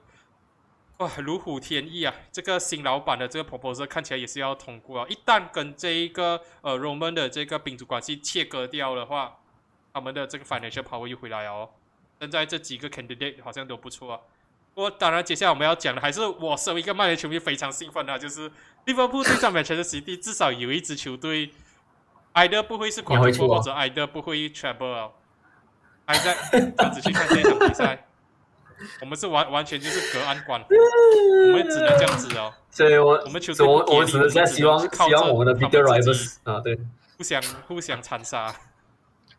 [0.98, 2.14] 哇如虎添翼啊！
[2.30, 5.06] 这个新老板的这个 proposal 看起来也是要通过啊。
[5.08, 9.38] 一旦跟这一个呃 Roman 的这个宾主关系切割掉的话，
[9.92, 11.70] 他们的这个 financial power 又回来了哦。
[12.20, 14.20] 现在这几个 candidate 好像都不错啊。
[14.72, 18.50] 不过当然，接下来我们要讲的还是我身为一个曼联球迷非常兴奋的，就是
[18.84, 21.50] 利物浦对上 Manchester City，至少有一支球队
[22.34, 24.48] ，either 不会是你会 quadruple 出啊或者 either 不会
[24.92, 25.10] 啊。
[26.06, 28.06] 还在这样子去看这场比赛。
[29.00, 30.68] 我们是完完全就是隔岸观火，
[31.48, 32.52] 我们只能这样子哦。
[32.70, 36.78] 所以我我们球队我我只能现在希望靠希望我们的着 bigger 他们自己 rivals 啊，对
[37.16, 38.54] 互相互相残杀。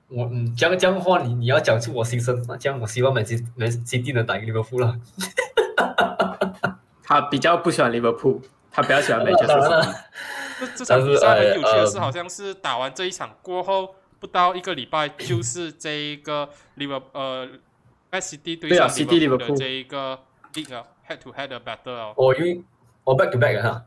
[0.08, 4.96] 我嗯，这样这样的话，你你要讲出我心声啊，这样我希望曼基曼基地能打赢利物浦了。
[7.04, 9.90] 他比较不喜欢利物浦，他比较喜欢当 Manchester 然 City。
[9.90, 9.96] 了，
[10.60, 17.48] 这这场比赛很有趣的是，呃好像是打完这一场过后不到一个礼拜，就是这一个利物呃
[18.16, 20.18] Man City 对对啊上 City 利物浦这一个
[20.54, 22.14] league 啊 head to head 的 battle 哦。
[22.16, 22.64] 我因为
[23.04, 23.86] 哦 back to back 哈，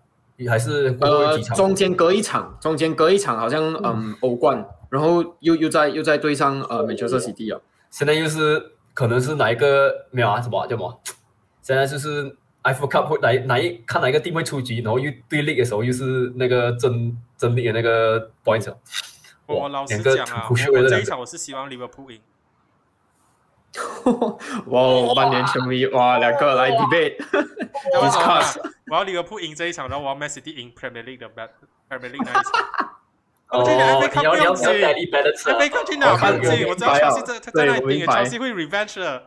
[0.48, 7.60] 还是呃中间隔一场，中间隔一场好像嗯欧冠，然后又又在又在对上呃 Manchester City 啊。
[7.90, 10.40] 现在又是可能是哪一个没有啊？
[10.40, 11.00] 什么啊叫什么？
[11.62, 18.30] 现在就是 F Cup 会哪一哪一看哪一个地位出局，然后又对 league 的时候又是那个争争力的那个。
[18.44, 18.56] 哇
[19.46, 20.46] 我老实两个讲啊，
[20.88, 22.20] 这一场我是希望利物浦赢。
[24.66, 27.16] 哇，曼联球迷哇，两个来 debate
[27.92, 28.58] discuss。
[28.90, 31.50] 我要利物浦赢这一场，然后我要 Man City 赢 Premier League 的 bat
[31.88, 32.44] Premier League 那一场。
[33.50, 36.64] 哦，这个 FA Cup 你要你要不用紧你要改立 balance 啊 FA 冠军哪有我看关系？
[36.64, 39.22] 我我知道明白 Chelsea 啊在那里赢我明白，Chelsea 会 revenge 的，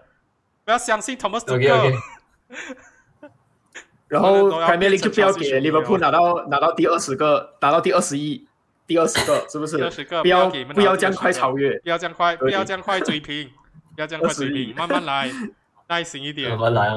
[0.63, 1.95] 不要相信 Thomas Tuchel。
[4.08, 8.45] 然后 Premier League 就不要给球迷利物浦拿到拿到第二十个，拿到第二十亿，
[8.86, 9.77] 第二十个是不是？
[9.77, 11.80] 第二十个不要不要给不拿到第20要这样快超越。
[11.80, 13.49] 不要这样快，不要这样快追平，
[13.95, 15.32] 不要这样快水平，慢慢来，
[15.89, 16.60] 耐心一点慢。
[16.60, 16.95] 慢来啊。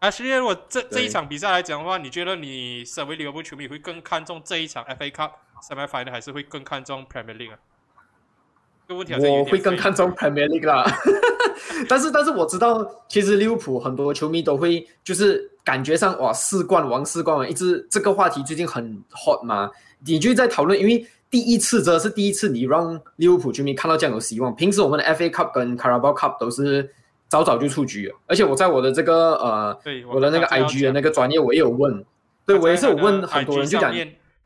[0.00, 5.30] 啊，其实如果这这一对场比赛来讲的话，你觉得你身为利物浦球迷会更看重这一场 FA Cup
[5.62, 7.58] semi final，还是会更看重 Premier League 啊？
[8.88, 10.84] 这个问题好像有点我会更看重 Premier League 啦，
[11.86, 19.70] 但是但是我知道，其实利物浦很多球迷都会就是感觉上哇四冠王四冠王，一直这个话题最近很 hot 嘛，
[20.06, 26.92] 你就在讨论，因为第一次真的是第一次你让利物浦球迷看到这样有希望，平时我们的 FA Cup 跟 Carabao Cup 都是
[27.28, 32.04] 早早就出局了，而且我在我的这个呃对，我的那个 IG 的那个专业我也有问，
[32.44, 33.94] 对我也是有问很多人就讲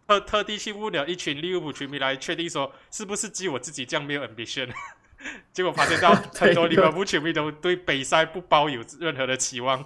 [0.06, 4.68] 特特地去问了一群利物浦球迷来确定说，是不是只有我自己这样没有 ambition？
[5.54, 9.82] 结果发现到 很多利物浦球迷都对北赛不抱有任何的期望。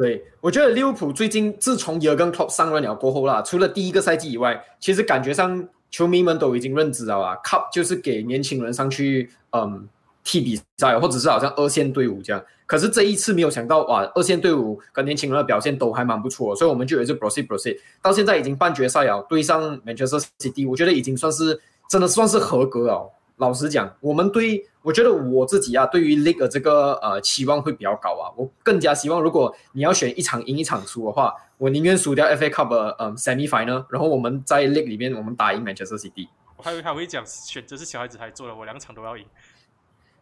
[0.00, 9.86] 对，我觉得利物浦最近自从耶根 Klopp 上任了过后啦，除了第一个赛季以外，其实感觉上球迷们都已经认知了啊，Cup 就是给年轻人上去嗯
[10.24, 12.42] 踢比赛，或者是好像二线队伍这样。
[12.64, 21.60] 可是这一次没有想到哇，二线队伍跟年轻人的表现都还蛮不错，所以我们就有一次 proceed proceed，到现在已经半决赛了，对上 Manchester City，我觉得已经算是
[21.90, 23.12] 真的算是合格了。
[23.36, 28.32] 老实讲，我们对我觉得我自己啊，对于 League 的这个呃期望会比较高啊。
[28.36, 36.28] 我更加希望，如果你要选一场赢一场输的话，我宁愿输掉 FA Cup 的呃 semi final，然后我们在 League 里面我们打赢 Manchester City。
[36.56, 39.24] 我还以为他会讲选择是小孩子才做的，我两场都要赢。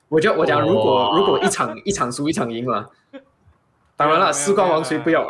[0.08, 2.86] 我就我讲，如果、哇如果一场一场输一场赢嘛，
[3.96, 5.28] 当然了，没有四冠王谁不要？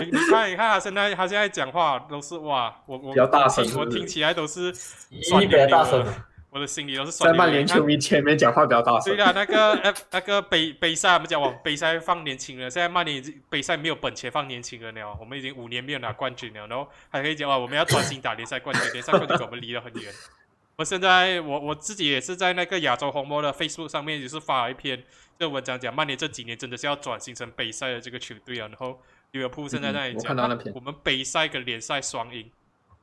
[0.00, 4.72] 你你看，你看他现在他现在讲话都是哇，我我比较大声我听起来都是
[5.08, 7.12] 比溜溜的大声啊，我的心里都是。
[7.12, 9.24] 在曼联球迷前面讲话比较大声对。
[9.24, 20.12] 啊，那个 F 那个杯杯赛，我们讲往杯赛放年轻人，现在曼联已经杯赛没有本钱放年轻人了，我们已经五年没有拿冠军了，然后还可以讲啊，我们要专心打联赛冠军，联赛冠军跟我们离得很远。
[20.76, 25.02] 我现在我我自己也是在那个亚洲红魔的 Facebook 上面，也是发了一篇
[25.38, 32.42] 这文章，讲曼联这几年真的是要转型成杯赛的这个球队啊，然后利物浦现在在那里嗯我讲，我们杯赛跟联赛双赢，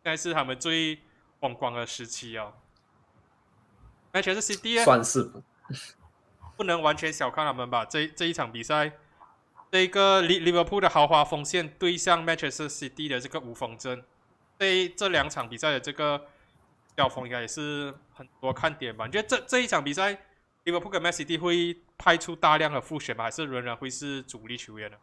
[0.04, 1.00] 现在是他们最
[1.40, 2.52] 风光的时期啊。
[4.12, 4.84] 那全是 CD 啊。
[4.84, 5.32] 算是
[6.58, 7.86] 不能完全小看他们吧。
[7.86, 8.92] 这这一场比赛，
[9.72, 14.04] 这个利利物浦的豪华锋线对上 Manchester City 的这个无锋阵，
[14.58, 16.26] 这这两场比赛的这个
[16.98, 19.06] 交锋应该也是很多看点吧？
[19.06, 20.18] 你觉得这这一场比赛，
[20.64, 23.24] 利物浦跟 Man City 会派出大量的复选吗？
[23.26, 24.98] 还是仍然会是主力球员呢？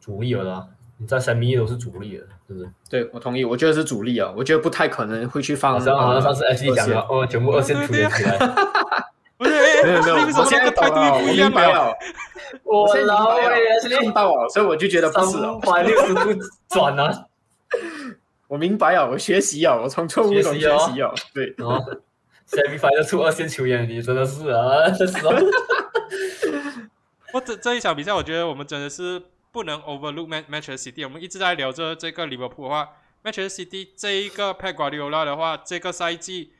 [0.00, 0.68] 主力了啦，
[1.02, 2.70] 你在三米都是主力了，是不是？
[2.88, 5.72] 对我同意，我觉得是主力啊，我觉得不太可能会去放。
[5.72, 8.38] 好像好像上次呃 H D 讲的，哦，全部二线球员起来，
[9.36, 11.92] 不是，哎没有没有，我现在懂了，我又不一样明白了？
[12.62, 15.72] 我老白了哎，H 看到了，所以我就觉得不是了三。
[15.72, 17.26] 百六十度转啊，
[18.46, 21.10] 我明白了，我学习啊，我从错误中学学习哦习啊。
[21.34, 21.76] 对，然后
[22.48, 25.32] semi final 出二线球员，你真的是啊， 这时候
[27.32, 29.20] 我这这一场比赛，我觉得我们真的是
[29.52, 31.04] 不能 overlook Man Manchester City。
[31.04, 32.88] 我们一直在聊着这个利物浦的话
[33.22, 36.52] ，Manchester City 这一个 Pep Guardiola 的话，这个赛季，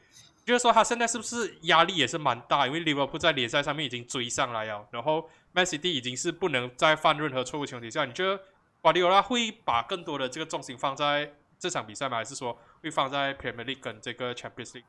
[0.44, 2.66] 就是说他现在是不是压力也是蛮大？
[2.66, 8.40] 因为利物浦在联赛上面已经追上来了，然后 Man City 已经是不能再犯任何错误前提下，你觉得
[8.81, 12.18] 瓜迪奥拉会把更多的这个重心放在这场比赛吗？
[12.18, 14.85] 还是说会放在 Premier League 跟这个 Champions League？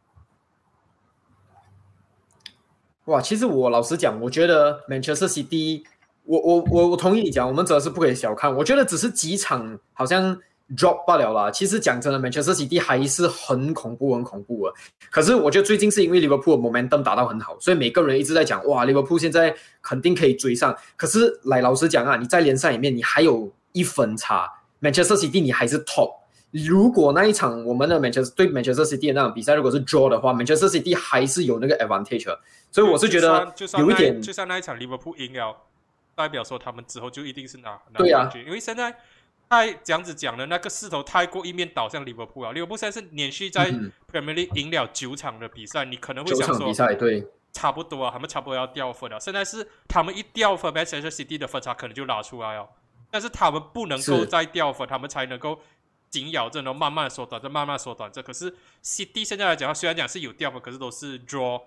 [3.05, 5.85] 哇，其实我老实讲，我觉得 Manchester City
[6.25, 8.55] 我我我我同意你讲，我们真的是不可以小看。
[8.55, 10.37] 我觉得只是几场好像
[10.77, 11.51] drop 罢了啦。
[11.51, 14.73] 其实讲真的，Manchester City 还是很恐怖，很恐怖啊。
[15.11, 20.75] 可是我觉得最近是因为 Liverpool momentum 打到很好，所以每个人一直在讲哇，Liverpool 现在肯定可以追上。
[20.95, 24.49] 可是来老实讲啊，你在联赛里面你还有一分差
[24.81, 26.09] ，Manchester City 你还是 top。
[26.51, 32.33] 如果那一场我们的 Manchester 对 Manchester City 那场比赛如果是 draw 的话，Manchester City 还是有那个 advantage。
[32.71, 35.55] 所以我是觉得有一点，就像那一场利物浦赢了。
[36.15, 38.95] 代表说他们之后就一定是拿拿冠军，因为现在
[39.49, 43.71] 太这样子讲的那个势头太过一面倒向利物浦啊，利物浦现在是连续在
[44.11, 49.19] Premier League 赢了九场的比赛，你可能会想说，比赛对，差不多啊，他们差不多要掉分了。
[49.19, 52.69] 现在是他们一掉分，Manchester City 的分差可能就拉出来哦，
[53.11, 55.59] 但是他们不能够再掉分，他们才能够
[56.09, 58.11] 紧咬着，然后慢慢缩短，再慢慢缩短。
[58.11, 58.21] 这。
[58.23, 58.51] 可是
[58.83, 61.61] City 现在来讲，虽然讲是有掉分，可是都是 draw，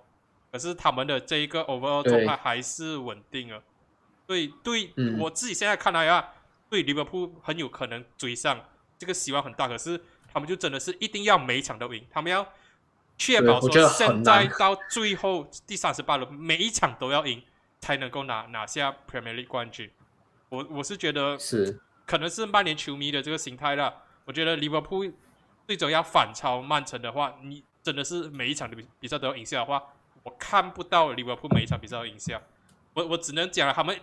[0.50, 3.62] 可是他们的这一个 overall 状态还是稳定了。
[4.26, 6.32] 对对，我自己现在看来啊，
[6.68, 8.60] 对利物浦很有可能追上，
[8.98, 9.68] 这个希望很大。
[9.68, 10.00] 可是
[10.32, 12.44] 他们就真的是一定要每一场都赢，他们要
[13.16, 17.40] 确保说现在到最后第三十八轮每一场都要赢，
[17.80, 19.88] 才能够拿拿下 Premier League 冠军。
[20.48, 24.02] 我我是觉得是，可能是曼联球迷的这个心态了。
[24.24, 25.04] 我觉得利物浦
[25.68, 29.80] 最终要反超曼城的话，你真的是每一场的比比赛都要赢下的话，
[30.24, 32.42] 我看不到利物浦每一场比赛都赢下。
[32.92, 33.96] 我我只能讲他们。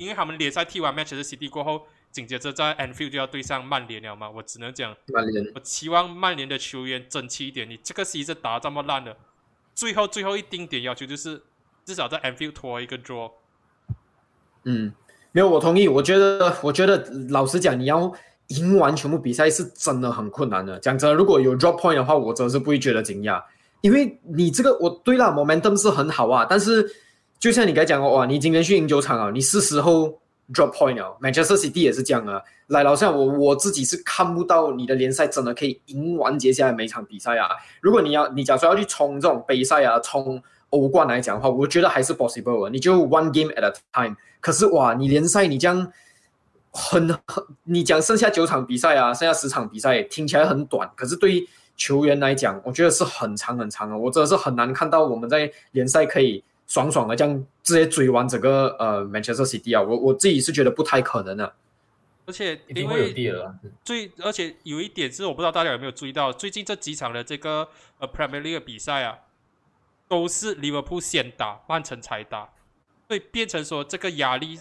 [0.00, 7.68] 因为他们联赛踢完 Manchester City 过后，紧接着在 Anfield 就要对上曼联了嘛，我只能讲，曼联，我期望曼联的球员争气一点。
[7.68, 9.14] 你这个赛季打这么烂的，
[9.74, 11.42] 最后最后一丁点要求就是
[11.84, 13.30] 至少在 Anfield 拖一个 draw。
[14.64, 14.90] 嗯，
[15.32, 15.86] 没有，我同意。
[15.86, 18.10] 我觉得，我觉得老实讲，你要
[18.48, 20.78] 赢完全部比赛是真的很困难的。
[20.78, 23.44] 讲真，如果有 drop point 的话，我真是不会觉得惊讶，
[23.82, 26.90] 因为你这个，我对了，momentum 是很好啊，但是。
[27.40, 30.20] 就像你刚才讲的，哇，你今天去赢九场啊，你是时候
[30.52, 31.16] drop point 了。
[31.22, 32.38] Manchester City 也是这样啊。
[32.66, 37.48] 来，老像我我自己是看不到你的联赛真的可以赢完接下来每场比赛啊。
[37.80, 42.70] 如果你要，你假如说要去冲这种杯赛啊，冲欧冠来讲的话，我觉得还是 possible 啊。
[42.70, 44.14] 你就 one game at a time。
[44.40, 45.90] 可是哇，你联赛你这样
[46.70, 53.96] 很很， 你讲剩下九场比赛啊，剩下十场比赛，听起来很短，可是对于球员来讲，我觉得是很长很长啊。
[53.96, 56.44] 我真的是很难看到我们在联赛可以。
[56.70, 61.52] 爽爽的这样直接追完整个呃 Manchester City 啊，我我自己是觉得不太可能的。
[62.26, 63.12] 而且因为
[63.84, 69.18] 最而且有一点是我不知道大家有没有注意到，最近这几场的这个呃 Premier League 比赛啊，
[70.08, 72.48] 都是利物浦先打，曼城才打，
[73.08, 74.60] 所以变成说这个压力。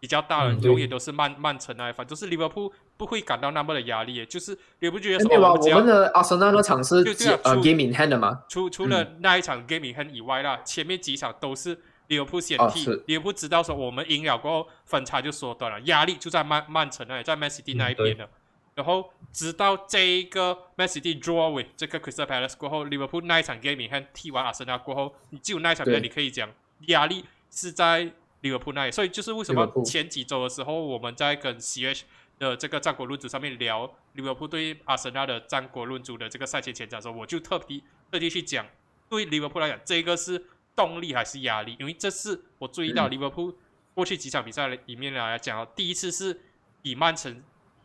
[0.00, 6.96] 比较大的永远都是曼曼城那一方，就是利物浦不会感到那么的压力，就是你不觉得说我们的阿森纳那场是
[7.44, 8.42] 呃 game in hand 吗？
[8.48, 18.28] 除除了那一场 game in hand 以外啦，前面几场都是利物浦先踢，利物浦知道说我们赢了过后分差就缩短了，压力就在曼曼城那里，在曼 City 那一边了。
[18.74, 26.50] 然后直到这一个曼 City draw with 这个 Crystal Palace 过后，利物浦那一场 game in hand 踢完阿森纳过后，你只有那一场比赛你可以讲
[26.88, 28.10] 压力是在。
[28.40, 32.02] 利物浦那里，所以就是为什么前几周的时候，我们在跟 CH
[32.38, 38.66] 的这个战国论组上面聊利物浦对阿森纳的战国论组的这个赛前前瞻的时候，我就特地特地去讲，
[39.08, 40.46] 对利物浦来讲，这个是
[40.76, 41.76] 动力还是压力？
[41.78, 43.56] 因为这是我注意到利物浦
[43.94, 46.40] 过去几场比赛里面来讲，第一次是
[46.82, 47.42] 比曼城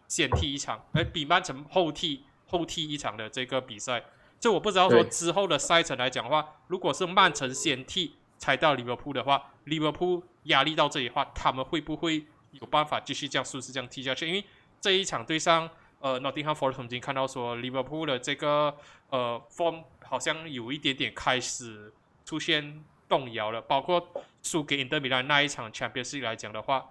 [0.08, 4.04] 先踢一场，而比曼城后踢后踢一场的这个比赛，
[4.39, 10.24] 就我不知道说之后的赛程来讲的话，如果是曼城先踢才到利物浦的话，利物浦。
[10.48, 12.26] 压力到这里的话，他们会不会
[12.62, 14.28] 有办法继续这样顺势这样踢下去？
[14.28, 14.44] 因为
[14.80, 18.76] 这一场对上呃，Nottingham Forest 已经看到说，Liverpool 的这个
[19.10, 21.92] 呃 form 好像有一点点开始
[22.26, 23.62] 出现动摇了。
[23.62, 24.08] 包括
[24.42, 26.86] 输给 Inter Milan 那一场 Champions League 来讲的话，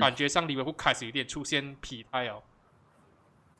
[0.00, 2.42] 感觉上 Liverpool 开始有点出现疲态哦。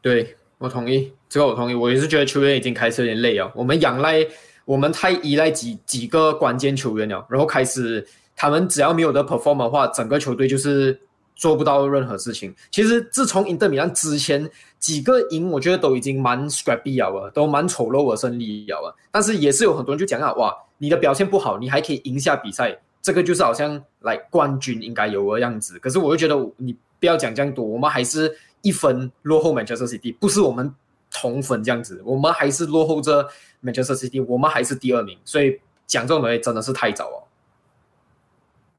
[0.00, 1.74] 对我同意，这个我同意。
[1.74, 3.52] 我也是觉得球员已经开始有点累哦。
[3.54, 4.26] 我们仰赖，
[4.64, 8.06] 我们太依赖几几个关键球员了，然后开始。
[8.38, 11.00] 他们只要没有的 perform 的话，整个球队就是
[11.36, 12.52] 做不到任何事情。
[12.72, 18.96] 其实自从英德米兰之前几个赢，我觉得都已经蛮 scrappy 了，都蛮丑陋的胜利了。
[19.12, 25.78] 但是也是有很多人就讲啊，哇，你的表现不好，你还可以赢下比赛，这个就是好像来冠军应该有的样子。
[25.78, 30.74] 可是我就觉得你不要讲这样多，我们还是一分落后 Manchester City，不是我们
[31.10, 33.28] 同分这样子，我们还是落后着
[33.62, 35.18] Manchester City，我们还是第二名。
[35.24, 37.25] 所以讲这种东西真的是太早了。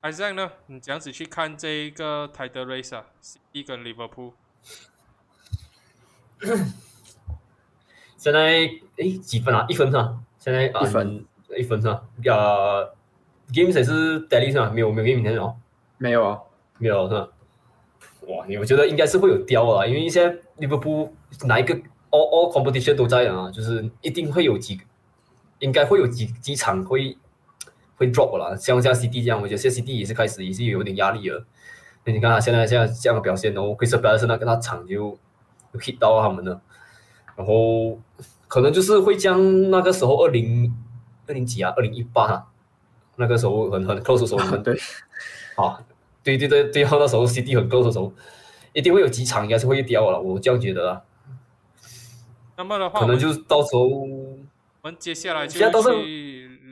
[0.08, 0.50] 还是这样呢？
[0.68, 3.04] 你这样子去看这一个泰德瑞萨，
[3.52, 4.34] 一个利物浦。
[8.16, 9.66] 现在诶几分啊？
[9.68, 10.18] 一分是吧？
[10.40, 11.26] 现在一分
[11.58, 12.02] 一分是吧？
[12.24, 12.96] 呃
[13.54, 14.70] ，game 谁是 daily 是吧？
[14.70, 15.58] 没有没有 game 明天哦。
[15.98, 16.40] 没有啊，
[16.78, 17.28] 没有是吧。
[18.28, 21.14] 哇，你我觉得应该是会有掉啊，因为现在利物浦
[21.46, 21.76] 哪一个
[22.12, 24.80] all all competition 都在啊，就是一定会有几，
[25.60, 27.18] 应该会有几几场会
[27.98, 28.56] 会 drop 啦。
[28.56, 31.46] 像像 CD 这样，我觉得现在 CD 也是开始也是有点压力了。
[32.06, 35.18] 那你看他现在现在这样的表现，然后 Chris b a l l s 那跟他场就
[35.74, 36.62] hit 到他们了，
[37.36, 38.00] 然后
[38.48, 40.74] 可能就是会将那个时候二零
[41.28, 42.48] 二零几啊，二零一八
[43.18, 44.78] 那个时候很很 close 的时候，很 对，
[45.56, 45.84] 啊。
[46.24, 48.12] 对对对对，后那时候 CD 很 close 的时候，
[48.74, 51.02] 一定会有几场应该是会掉了，我这样觉得啊。
[52.58, 54.38] 那么的话，可能就是到时候，我
[54.84, 55.60] 们接下来就去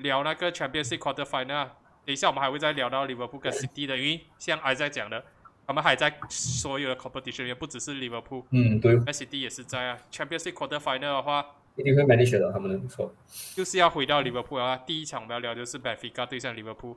[0.06, 1.70] 聊那个 Champions League Quarter Final。
[2.06, 5.26] 等一下我们还会再聊到 Liverpool 跟 City 的，因为像 I 在讲的，
[5.66, 9.98] 他们还在所有的 competition 也不只是 Liverpool，嗯对，City 也是在啊。
[10.12, 11.44] Champions League Quarter Final 的话，
[11.76, 13.12] 一定会 manage 的，他们不错。
[13.56, 16.96] 就是要回到 Liverpool 啊，第一场我们要聊就是 Benfica 对上 Liverpool。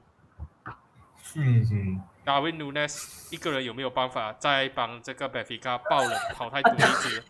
[1.34, 2.02] 嗯嗯。
[2.26, 7.24] ，Darwin Nunes 一个人有没有办法再帮这个贝菲卡爆冷淘汰多一支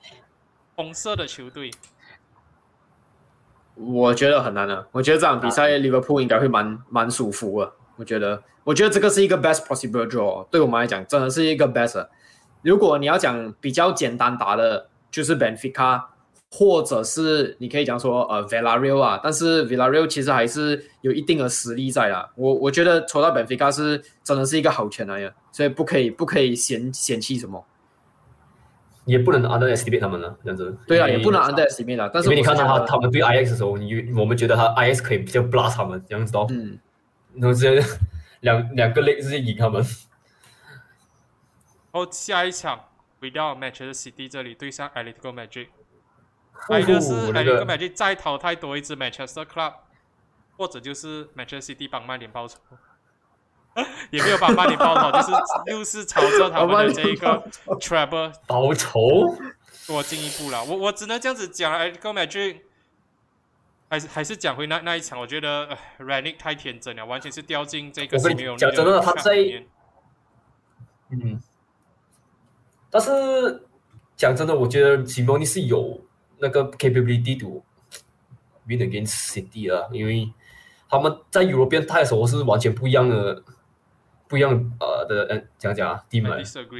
[0.74, 1.70] 红色的球队？
[3.78, 4.86] 我觉得很难的。
[4.92, 7.72] 我觉得这场比赛利物浦应该会蛮蛮舒服的。
[7.96, 12.06] 我觉得，我觉得这个是一个 best possible draw，对我们来讲真的是一个 best。
[12.62, 16.02] 如果你要讲比较简单打的，就是 Benfica。
[16.50, 22.26] 或者是你可以讲说呃 Villarreal 啊，但是 Villarreal 其实还是有一定的实力在啦。
[22.36, 27.62] 我我觉得抽到 Benfica 是真的是一个好钱来的，所以不可以不可以嫌嫌弃什么，
[29.08, 30.76] 也不能 underestimate 他们了，这样子。
[30.86, 32.10] 对啊，也不能 underestimate 啊。
[32.12, 36.46] 但是你看到他他们对 IX 的时候，你我们觉得他 IX 可以比较 blast 他们这样子哦。
[36.50, 36.78] 嗯。
[37.34, 37.82] 然后直接
[38.40, 39.82] 两两个 leg 直接赢他们。
[41.92, 42.84] 哦，下一场
[43.20, 45.68] 回到 Manchester City 这里对上 Atletico Madrid。
[46.52, 49.74] 还有是还有一个 Magic 再淘汰多一支 Manchester Club，
[50.56, 52.58] 或者就是 Manchester City 帮曼联报仇，
[54.10, 55.32] 也没有帮曼联报仇，就是
[55.72, 57.42] 又是朝着他们的这一个
[57.80, 59.00] Trouble 报仇
[59.86, 60.64] 多进一步了。
[60.64, 61.78] 我我只能这样子讲了。
[61.78, 62.58] 哎，跟 Magic
[63.88, 69.36] 还是还是讲回那那一场，我觉得 Ranick 太天真了，完全是掉进这个没有讲真的他在
[71.10, 71.40] 嗯，
[72.90, 73.66] 但是
[74.16, 76.00] 讲真的，我觉得 Simoni 是有。
[76.40, 77.64] 那个 capability to
[78.64, 80.32] win against City 啊，因为
[80.88, 83.42] 他们在 Euro 变态的时候是完全不一样的，
[84.28, 86.04] 不一样呃的嗯讲讲啊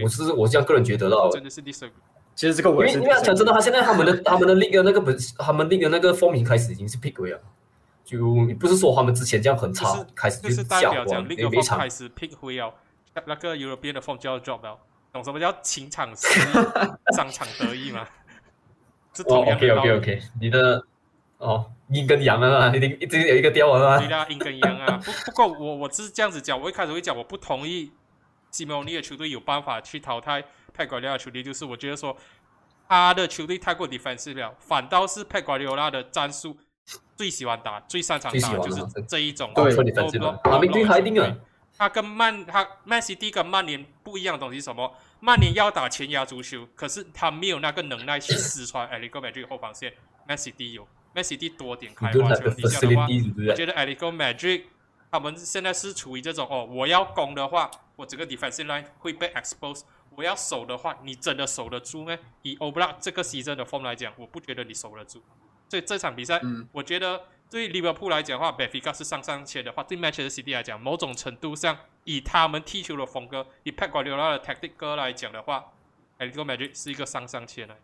[0.03, 1.90] 我是我这样个人觉得的，真的是 disagree。
[2.34, 7.40] 其实这个我因为因为讲真的，他现在他们的 他们的那个那个本他们那个那个风评开始已经是 pick 回了，
[8.05, 8.18] 就
[8.61, 12.72] 不是说他们之前这样很差，开始就是下滑，那每场开始 pick 回了，
[13.26, 14.78] 那个 European 的风就要 drop 了，
[15.12, 16.53] 懂什么叫情场失意，
[17.16, 18.07] 商场得意吗？
[19.26, 20.80] 哦，OK OK OK，你的
[21.38, 23.99] 哦，阴跟阳啊，一定一直有一个调啊。
[23.99, 25.01] 对啊，阴跟阳啊。
[25.05, 27.91] 不不过我我是这样子讲，我一开始会讲我不同意
[28.51, 32.16] 西蒙尼的球队有办法去淘汰佩瓜利奥球队，就是我觉得说
[32.89, 36.57] 他的球队太过 defensive 了，反倒是佩瓜利奥拉的战术
[37.16, 39.53] 最喜欢打、最擅长打就是这一种。
[39.55, 39.74] 对，
[40.45, 41.36] 他明对他一定啊。
[41.76, 44.93] 他跟曼他曼西蒂跟曼联不一样的东西是什么？
[45.20, 49.93] 曼联要打前压足球，可是他没有那个能耐去撕穿埃里克梅吉后防线。
[50.26, 53.06] 曼西蒂有，曼西蒂多点开花球底下的话，
[53.48, 54.66] 我觉得埃里克梅吉
[55.11, 59.82] 他们现在是处于这种哦，我要攻的话，我整个 defensive line 会被 expose；
[60.16, 62.16] 我要守的话，你真的守得住吗？
[62.42, 65.22] 以 Obla 这个 season 的风来讲，我不觉得你守得住。
[65.68, 66.40] 所以这场比赛，
[66.72, 67.20] 我觉得。
[67.50, 75.64] 对于利物浦来讲的话，Benfica 是上上签的话，对 Manchester City 来讲，某种程度上，以他们踢球的风格，以 Pep Guardiola 的 tactic 哥来讲的话
[76.18, 77.74] ，Atletico Madrid 是一个上上签的。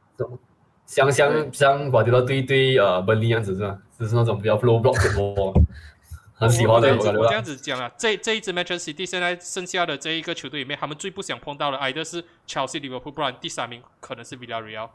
[0.87, 3.79] 像像像 Guardiola 对对呃 e n 样子是吧？
[3.99, 5.55] 就是那种比较 flow block 的波，
[6.35, 6.95] 很喜欢的。
[6.97, 14.91] 我这样子讲啊，这这一支 Manchester City 现在剩下的这一个球队里面，他们最不想碰到的，挨的是 Chelsea、利物浦，不然第三名可能是 Villarreal。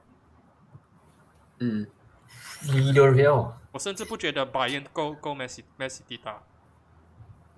[1.59, 1.87] 嗯。
[3.71, 6.43] 我甚至不觉得 Bayern 够够 Messi Messi 打。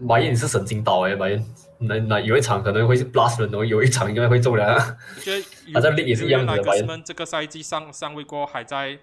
[0.07, 1.45] 白燕是神经刀哎，白燕
[1.79, 4.63] 那那有一场可能会是 blast 人哦，有一场应该会中了。
[5.15, 6.61] 我觉得他在力也是一样的。
[6.63, 8.99] 白燕这个赛季上上位过还在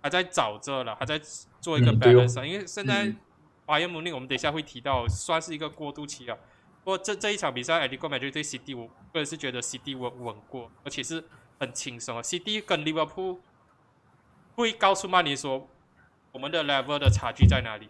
[0.00, 1.20] 还在找着了，还在
[1.60, 2.44] 做一个 balance。
[2.44, 3.12] 因为现在
[3.66, 6.34] 马燕姆尼我们等一下会提到，算是一个过渡期了。
[6.84, 11.22] 不过这这一场比赛 d c o m a 对 CD，我个人是觉得 CD 稳稳过，而且是
[11.58, 12.22] 很轻松啊。
[12.22, 13.38] CD 跟 Liverpool。
[14.54, 15.66] 会告诉曼联说，
[16.30, 17.88] 我们的 level 的差距在哪里？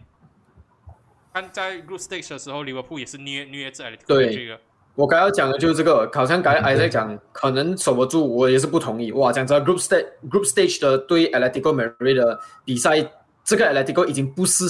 [1.33, 4.59] 看在 group stage 的时候，利物浦也是虐虐这个。
[4.93, 9.11] 我刚要讲的就是这个，好像刚才还在讲，可能守不住，我也是不同意。
[9.13, 13.03] 哇，讲这 group stage group stage 的对 Atletico Madrid 的比赛，
[13.43, 14.65] 这个 Atletico 已经不是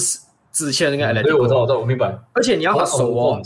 [0.50, 1.36] 之前那个 Atletico。
[1.36, 2.18] 我知道，我知道，我明白。
[2.32, 3.42] 而且你要他守哦，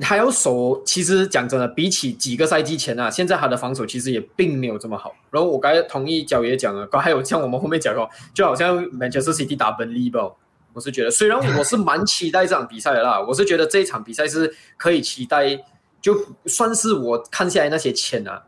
[0.00, 5.14] 还要守，其实讲真的，比起几个赛季前啊，现在他的防守其实也并没有这么好。
[5.30, 10.32] 然后我刚才同意角爷讲了，还有像我们后面讲哦，就好像 Manchester City 打本利吧，
[10.72, 15.56] 我是觉得，虽然我是蛮期待这场比赛的啦，我是觉得这一场比赛是可以期待，
[16.00, 16.16] 就
[16.46, 18.42] 算是我看下来那些钱啊，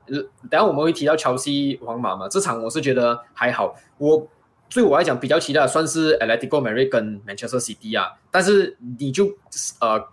[0.50, 3.74] 等下我们会提到乔西、皇马嘛，这场我是觉得还好。
[3.98, 4.26] 我
[4.72, 9.26] 对我来讲比较期待的算是 Atletico Madrid 跟 Manchester City 啊，但是你就
[9.80, 10.04] 呃。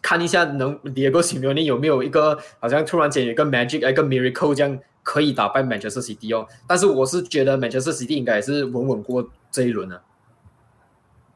[0.00, 10.00] 看一下能 Diego Simeone 有没有一个好像突然间有一个 magic 一个 miracle 这样可以打败 Manchester City 哦，但是我是觉得 Manchester City 应该也是稳稳过这一轮的。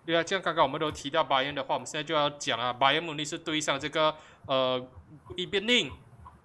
[0.05, 4.14] 对啊，像刚刚我们都提到巴恩的话，我们现在就要讲啊，巴恩慕尼是对上这个
[4.46, 4.84] 呃
[5.36, 5.90] 伊边宁，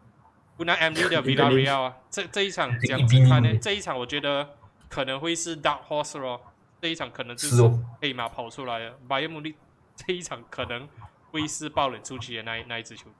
[0.57, 4.55] 湖南 M V 的 Villarreal 啊，这这一场这样子看呢，这一场我觉得
[4.89, 6.39] 可能会是 Dark Horse 哦，
[6.81, 7.61] 这一场可能就是
[8.01, 9.53] 黑马跑出来了，拜仁慕尼
[9.95, 10.87] 这一场可能。
[11.29, 13.13] 会是爆冷出去的那那一支球队。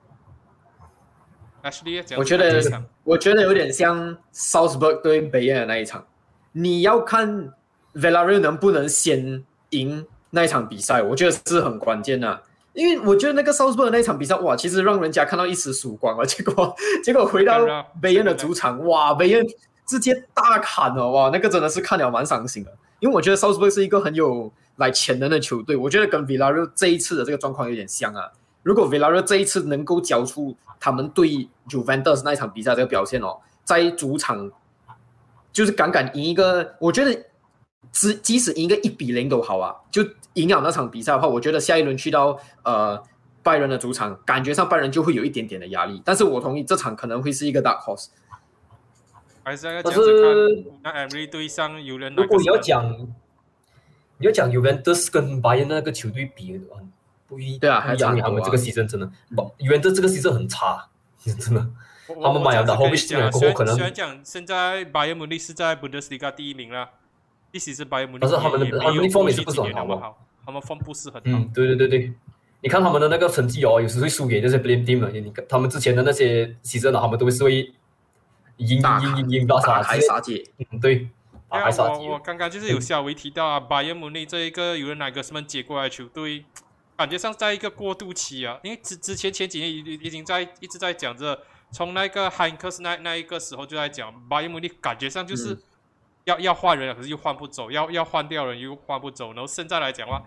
[2.16, 6.06] 我觉得，我觉得有点像 Southburg 对北恩的那一场。
[6.52, 7.52] 你要看
[7.94, 12.42] Villarreal 能不能先赢那一场比赛，我觉得是很关键的。
[12.74, 16.24] 因为我觉得那个 Southburg 那一场比赛，哇，其实让人家看到一丝曙光了。
[16.24, 16.74] 结果，
[17.04, 17.60] 结果回到
[18.00, 19.46] 北恩的主场，哇，北恩
[19.86, 22.72] 直接大砍了，哇，那个真的是看了蛮伤心的。
[23.00, 24.52] 因为我觉得 Southburg 是一个很有。
[24.78, 28.30] 来潜能的球队，我觉得跟 Villarreal 这一次的这个状况有点像啊。
[28.62, 34.48] 如果 Villarreal 这一次能够交出他们对 Juventus 那一场比赛这个表现哦，在主场
[35.52, 37.10] 就是敢敢赢一个，我觉得
[37.92, 39.74] 只即使赢个一比零都好啊。
[39.90, 40.02] 就
[40.34, 43.02] 赢了那场比赛的话，我觉得下一轮去到呃
[43.42, 46.02] 拜仁的主场，感觉上拜仁就会有一点点的压力。
[46.04, 48.08] 但是我同意这场可能会是一个 dark horse。
[49.44, 53.08] 还是要这样子看，那 Emery 对上有人如果你要讲。
[54.20, 56.92] 你要讲 Juventus 跟拜仁那个球队比，很
[57.28, 58.18] 不一对啊，不一样。
[58.18, 60.88] 他们这个牺牲真的，不，Juventus 这个牺牲很差，
[61.22, 61.64] 真的。
[62.20, 66.90] 他们买了后面进来过后，可能虽然讲现在拜仁慕尼是在 Bundesliga 第一名了，
[67.52, 71.22] 第十是拜仁慕尼，但是他们的他们的风也是不是很好，他们风不是很好。
[71.24, 72.12] 嗯，对对对对，
[72.60, 77.72] 你看他们的那个成绩哦，有时会输给那些 Blame Team 你看他们之前的那些牺牲了，他们都是会
[78.56, 80.44] 赢赢赢赢到啥还杀界。
[80.70, 81.08] 嗯，对。
[81.48, 86.44] 啊，我我刚刚就是有稍微提到啊，拜仁慕尼这一个有人哪个什么接过来球队，
[86.94, 91.40] 感觉上在一个过渡期啊，因为之之前前几年已已经在一直在讲着，
[91.72, 95.58] 从那个汉克斯那那一个时候就在讲拜仁慕尼，感觉上就是
[96.28, 100.22] 要要换人了，可是又换不走，要要换掉人又换不走，然后现在来讲的话，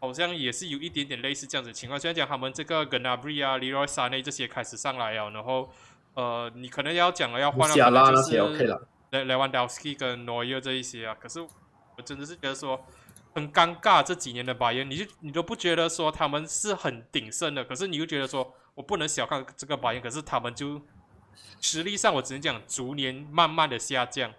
[0.00, 1.98] 好像也是有一点点类似这样子情况。
[1.98, 5.70] 虽然讲他们这个 Gnabry 啊、Leroy Sané 这些开始上来了，然后
[6.14, 8.16] 呃，你可能要讲了要换了，就
[8.56, 8.80] 是。
[9.26, 12.84] 莱万道斯基跟诺伊尔这一些啊，可是我真的是觉得说
[13.32, 14.02] 很尴尬。
[14.02, 20.82] 这几年的拜仁，你就你都不觉得说他们是很鼎盛的，可是你又觉得说我不能小看这个拜仁，可是他们就
[21.60, 24.32] 实力上我只能讲逐年慢慢的下降。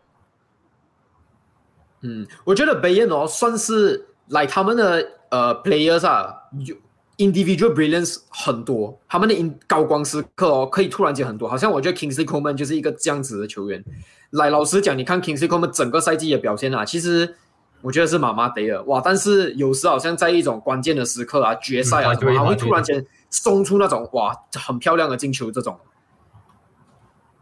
[2.06, 6.76] 嗯，我觉得拜仁哦算是来他们的呃 players 啊，有
[7.18, 9.36] individual brilliance 很多，他们的
[9.66, 13.84] 高光时刻哦可以突然间很多，好像我觉得 Kingsley Coman 就是一个这样子的球员。
[14.32, 17.36] 来，老实讲，你看 Kingsley Coman 整个赛季的表现啊，其实
[17.82, 19.02] 我觉得是麻麻得了哇。
[19.04, 25.80] 但是有时好像在一种关键的时刻啊，决赛啊，他会突然间送出那种哇很漂亮的进球这种。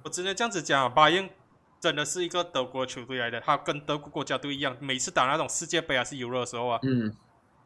[0.03, 1.29] 我只能这样子讲，巴恩
[1.83, 7.13] 真的是一个德国球队来的，他跟德国国家队一样，每次打那种世界杯还是欧的时候啊，嗯，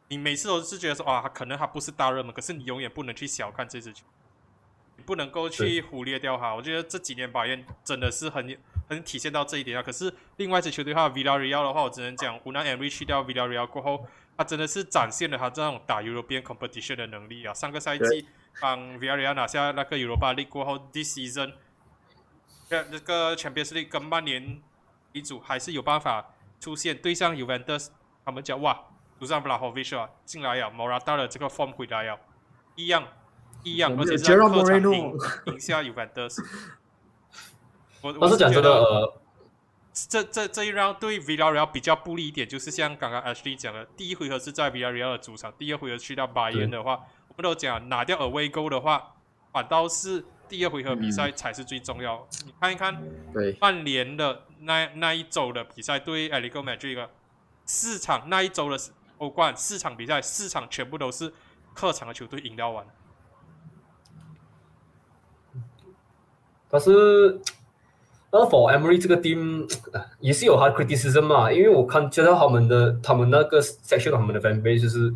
[0.08, 4.04] 你每次都是觉得说啊，可能他不是大热门，可是你永远不能去小看这支球，
[4.96, 6.52] 你不能够去忽略掉他。
[6.52, 8.58] 我觉得这几年巴恩真的是很。
[8.88, 9.82] 很体现到这一点啊！
[9.82, 17.52] 可是另外一支球队的话，Villarreal 的话，我只能讲，湖南 Emery 去掉 Villarreal 过后，他真的是展现了他这种打 European competition 的能力啊！
[17.52, 18.26] 上个赛季
[18.58, 21.52] 帮 Villarreal 拿下那个 Europa League 过后，this season，
[22.70, 24.60] 那那个 Champions League 跟曼联
[25.12, 26.96] 一组还是有办法出现。
[26.96, 27.88] 对上 Juventus，
[28.24, 28.78] 他们讲哇，
[29.18, 32.18] 杜尚 Vlahovic 啊进来呀，Morata 的这个 form 回来呀，
[32.76, 33.04] 一样
[33.62, 36.44] 一样，而且是客场赢赢下 Juventus。
[38.00, 39.20] 我是讲真的，呃，
[39.92, 49.16] 这这这一 round 对 Villarreal 比较不利一点，就是像刚刚 Ashley 讲的，第一回合是在 Villarreal 的主场，第二回合去到巴彦的话，我们都讲拿掉 away goal 的话，
[49.52, 52.26] 反倒是第二回合比赛才是最重要。
[52.46, 57.06] 你看一看，对曼联的那那一周的比赛对 a l i g o Madrid
[57.64, 58.78] 四场那一周的
[59.18, 61.32] 欧冠四场比赛，四场全部都是
[61.74, 62.86] 客场的球队赢掉完。
[66.68, 67.40] 但是。
[68.30, 69.66] 那 for Emery 这个 team
[70.20, 75.10] 也是有他 criticism 嘛，因为我看接到他们的他们那个 section 他们的 fan base 就是，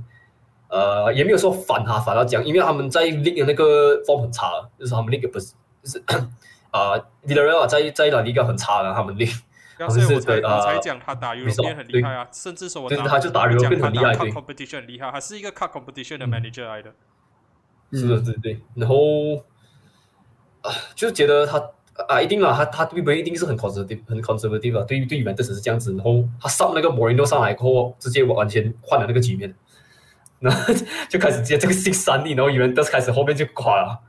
[0.73, 5.53] 呃，也没有说反他反他讲，因为他们在 league 的那个 form 很差，就是他们 league 不是
[5.83, 6.03] 就是
[6.73, 9.39] 啊 v i l l a r e a 在在哪 league 很差的，他们 league。
[9.91, 16.93] 所以我才呃我才讲他打 European 很厉害啊，甚至说我对他就打讲 European 他打很厉害对 competition 很厉害，他是一个 Cup competition 的嗯 manager 来的。
[17.93, 19.37] 是的，对对，然后
[20.62, 21.61] 啊，就是觉得他
[22.09, 29.53] 啊，一定啦，他他对不一定是很 conservative，很 conservative 啊，对于对于 Juventus 是这样子，然后他上那个 Mourinho 上来过后，直接完全换了那个局面，
[30.43, 30.74] 然后
[31.09, 34.01] 就开始接这个 six 三 D，然后 Juventus 开始后面就垮了，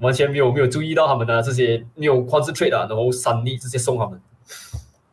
[0.00, 4.20] 完全没有没有注意到他们的这些没有 concentrate 啊，然后三力直接送他们，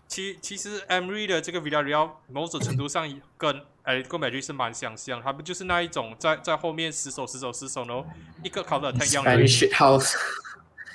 [0.08, 3.08] 其其实 Emery 的这个 Villarreal 某种程度上
[3.38, 8.06] 跟哎跟 Madrid 是蛮相像，他们就是那一种在在后面死守死守死守，然后
[8.44, 10.14] 一个 counter attack 样的 Spanish shit house，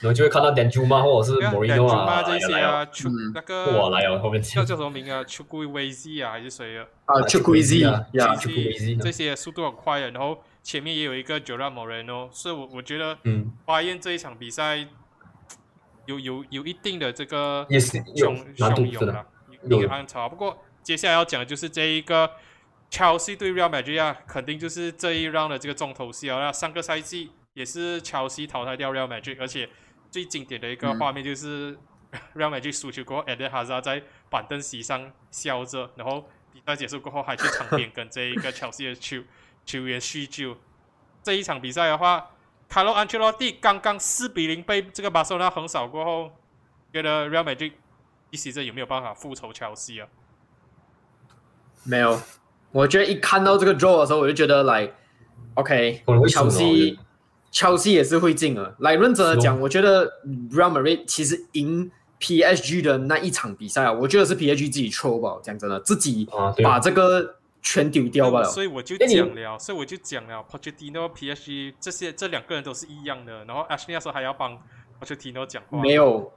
[0.00, 3.32] 然后就会看到 Danjuma 或者是对啊 Mourinho 啊这些，啊，出嗯。
[3.34, 4.42] 那个我来哦后面。
[4.42, 6.86] 叫叫什么名啊？C h u k w e z 啊还是谁啊？
[7.06, 11.40] 啊 c h u k w i z 啊呀，c h u k w e z 这些速度很快的，然后前面也有一个
[11.40, 14.86] j o r a Moreno，所以我我觉得嗯，巴彦这一场比赛
[16.04, 18.02] 有有有一定的这个汹
[18.56, 20.28] 汹涌了，一有暗潮。
[20.28, 22.30] 不过接下来要讲的就是这一个
[22.90, 26.38] Chelsea 对 Real Madrid 啊，肯定就是这一 round 的这个重头戏啊。
[26.38, 29.68] 那上个赛季也是 Chelsea 淘汰掉 Real Madrid，而且
[30.16, 31.76] 最经典的一个嗯画面就是
[32.34, 39.22] Real Madrid 输球过后 e d e n Hazard 在板凳席上笑着，然后比赛结束过后还去场边跟这一个 Chelsea 的球
[39.66, 40.56] 球员叙旧。
[41.22, 42.30] 这一场比赛的话，
[42.66, 46.32] 卡洛安切洛蒂刚刚四比零被这个巴塞罗那横扫过后，
[46.94, 47.72] 觉得 Real Madrid
[48.30, 50.08] 一时这有没有办法复仇切尔西啊？
[51.84, 52.18] 没有，
[52.72, 54.90] 我觉得一看到这个 draw 的时候，我就觉得来
[55.56, 56.02] ，OK，
[56.50, 56.98] 西，
[57.56, 58.74] 切尔西也是会进的。
[58.80, 60.06] 来认真的讲，我觉得
[60.50, 61.90] Real Madrid 其实赢
[62.20, 66.28] PSG 的那一场比赛啊，我觉得是 PSG 自己 throw 吧，讲真的，自己
[66.62, 68.44] 把这个全丢掉罢了。
[68.50, 73.46] 所以我就讲了，所以我就讲了，Pochettino、PSG 这些这两个人都是一样的。
[73.46, 74.58] 然后 Ashley 那时候还要帮
[75.00, 76.30] Pochettino 讲话，没有，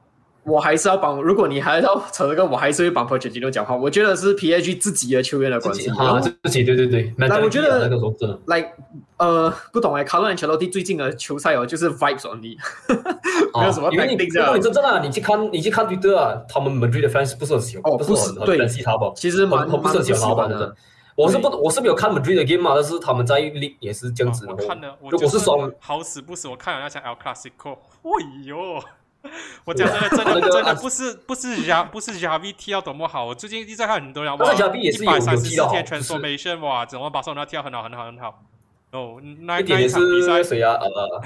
[0.49, 1.21] 我还是要帮。
[1.21, 3.75] 如果你还要扯这个，我还是会帮 Pochettino 讲话。
[3.75, 5.83] 我觉得是 PSG 自己的球员的关系。
[5.83, 8.39] 自己啊，自己对对对，那我觉得那个时候真的。
[8.47, 8.69] like
[9.17, 12.57] 呃，不懂哎，卡洛安切洛蒂最近的球赛哦，就是 vibes only，
[13.59, 19.11] 没有什么啊因为你如果你真正啊，你去看你去看 Twitter 啊，他们 Madrid 的 fans 不是很喜欢，哦不是很不是对很喜他吧？
[19.15, 20.75] 其实蛮不是很喜欢他的蛮喜欢的。
[21.15, 24.45] 我是不我是没有看 Madrid 的 game 嘛，但是他们在 League 也是这样子。
[24.47, 27.73] 啊我然后看了，我是双好死不死，我看了那场 El Clasico，
[28.03, 28.81] 哎呦！
[29.65, 38.43] 我讲真的，真 那个的真的啊不是不是 R 不是 R V 踢到多么好，我最近一直在看很多人，但哇，是 Xavi 也是一百三十四天 transformation，哇，怎么把手那跳很好很好很好。
[38.91, 40.73] 哦，那那一场比赛，谁啊？
[40.79, 41.21] 呃，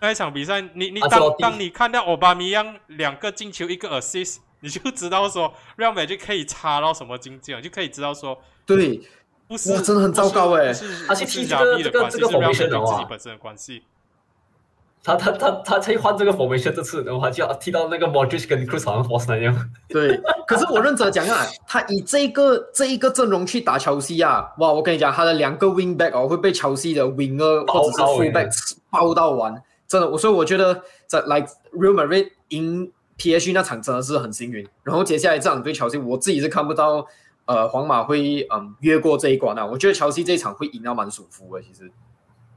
[0.00, 9.00] 那一场比赛，你你当当你看到奥巴米扬两个进球一个 assist，你就知道说 Real Madrid 可以差到什么境界，就可以知道说对，
[9.48, 13.82] 不是哇真的很糟糕欸不是是他去踢这个这个的关系，这个是 Real formation 的 Madrid 自己本身的关系。
[15.06, 19.54] 他他他他才换这个 formation 这次，然后他就要踢到那个 Modric 跟 Cruz 好像 Force 那样。
[19.88, 24.72] 对，可是我认真地讲啊，他以这个这一个阵容去打乔西啊，哇！
[24.72, 30.10] 我跟你讲，他的两个 wing back 哦会被乔西的 winger 或者是到 full 完 back 包到完，真的。
[30.10, 34.66] 我所以我觉得在 like Real Madrid 赢 PSG 那场真的是很幸运。
[34.82, 37.06] 然后接下来这场对乔西，我自己是看不到
[37.44, 39.64] 呃皇马会嗯越过这一关啊。
[39.64, 41.88] 我觉得乔西这一场会赢到蛮舒服的，其实。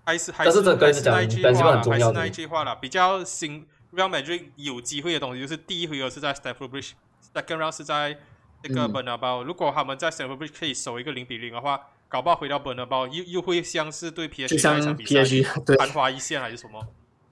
[0.10, 2.76] 还是还是还是那一句话还是那一句话啦。
[2.76, 8.18] 比较新 Real Madrid 有机会的东西，就是第一回合是在 Stamford Bridge，second round 是在
[8.64, 15.24] 那个嗯 Bernabeu、如果他们在 Stamford Bridge 可以守一个零比零的话，搞不好回到 Bernabeu 又又会像是对 PSG 那一场比赛
[15.66, 16.86] 对昙花一现还是什么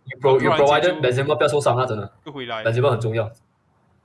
[0.06, 0.46] ，You pro 不
[1.44, 2.64] 要受伤啊，真的又回来。
[2.64, 3.32] ，Benzema 很重要。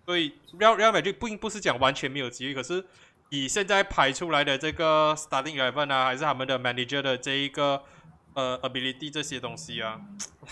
[0.05, 2.85] 所以 Real Real Madrid 并不是讲完全没有机会，可是
[3.31, 7.83] 以现在排出来的这个 starting eleven 啊，还是他们的 manager 的这一个
[8.35, 10.01] 呃 ability 这些东西啊，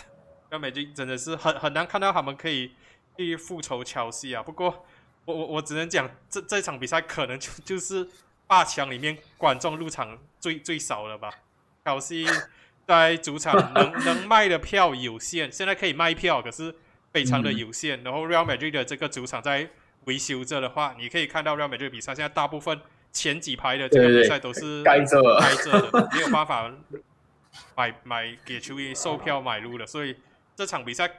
[0.51, 2.72] Real Madrid 真的是很很难看到他们可以
[3.16, 4.43] 去复仇乔西啊。
[4.43, 4.85] 不过
[5.24, 8.09] 我我我只能讲，这这场比赛可能就 就是
[8.47, 11.31] 八强里面观众入场最最少了吧。
[11.85, 12.26] 乔西
[12.87, 16.74] 在主场 能能卖的票有限，现在可以卖票，可是
[17.12, 18.03] 非常的有限。
[18.03, 19.70] 然后 Real Madrid 的这个主场在
[20.05, 22.81] 维修着的话，你可以看到 Real Madrid 比赛现在大部分
[23.12, 26.70] 前几排的这个比赛都是盖着了开着的，没有办法
[27.76, 30.16] 买买给球员售票买入的，所以
[30.55, 31.11] 这场比赛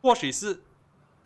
[0.00, 0.62] 或许是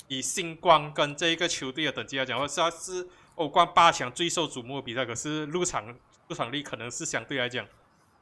[0.09, 5.95] 以星光跟这一个球队的等级来讲，或是它是欧冠八强最受瞩目的比赛，可是入场
[6.29, 7.67] 入场率可能是相对来讲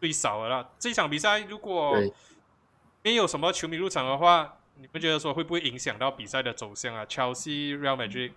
[0.01, 0.71] 最少的了。
[0.79, 1.97] 这场比赛如果
[3.03, 8.33] 没有什么球迷入场的话，你们觉得说会不会影响到比赛的走向啊？Chelsea、Real Madrid，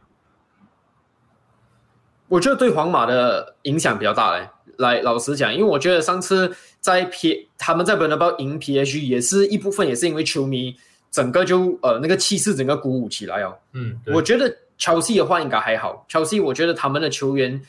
[2.28, 4.50] 我觉得对皇马的影响比较大嘞。
[4.80, 10.76] 来，老实讲，因为我觉得上次在 P 他们在 b e r n a b 赢 PSG 也是一部分，也是因为球迷
[11.10, 13.56] 整个就呃那个气势整个鼓舞起来哦。
[13.72, 17.62] 嗯，我觉得切尔西的话应该还好，切尔西我觉得他们的球员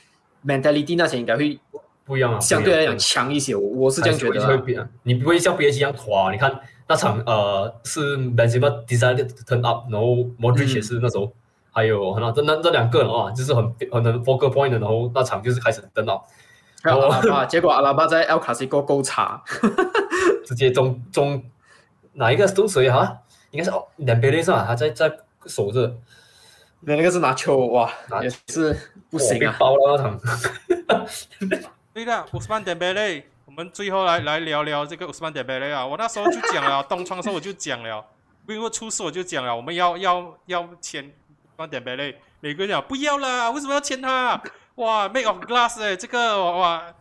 [0.44, 1.56] mentality 那些应该会
[2.04, 3.54] 不一样啊，相对来讲强一些。
[3.54, 4.88] 我我是这样觉得、啊。
[5.04, 6.52] 你不会像 PSG 一样垮，你看
[6.88, 11.32] 那场呃是 Benzema decided to turn up，然后 Modric 也是那时候。
[11.76, 16.24] 还有那这那这两个人啊，就是很很能 focal point 的，然后那场就是开始登到，
[16.84, 19.42] 然后阿拉巴， 结果阿拉巴在 El Clasico 够差，
[20.44, 21.42] 直接中中
[22.12, 23.20] 哪一个中谁哈？
[23.50, 24.64] 应该是哦，两边是吧？
[24.66, 25.10] 他在在
[25.46, 25.96] 守着，
[26.80, 27.90] 那那个是拿球哇，
[28.22, 28.76] 也是
[29.10, 30.20] 不行啊，包了那场。
[31.94, 35.86] 对的，乌斯曼德贝雷，我们最后来来聊聊这个乌斯曼德贝雷啊。
[35.86, 38.04] 我那时候就讲了，东窗的时候我就讲了，
[38.46, 41.10] 因为出事我就讲了，我们要要要签。
[41.56, 44.42] 放点贝类，每个人讲不要啦，为什么要签他？
[44.76, 46.94] 哇，make of glass 哎，这个哇，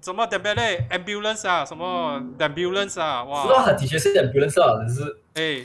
[0.00, 3.22] 怎么点贝类？ambulance 啊，什么 ambulance 啊？
[3.24, 5.64] 哇，知道他，的确是 ambulance 啊，只是哎，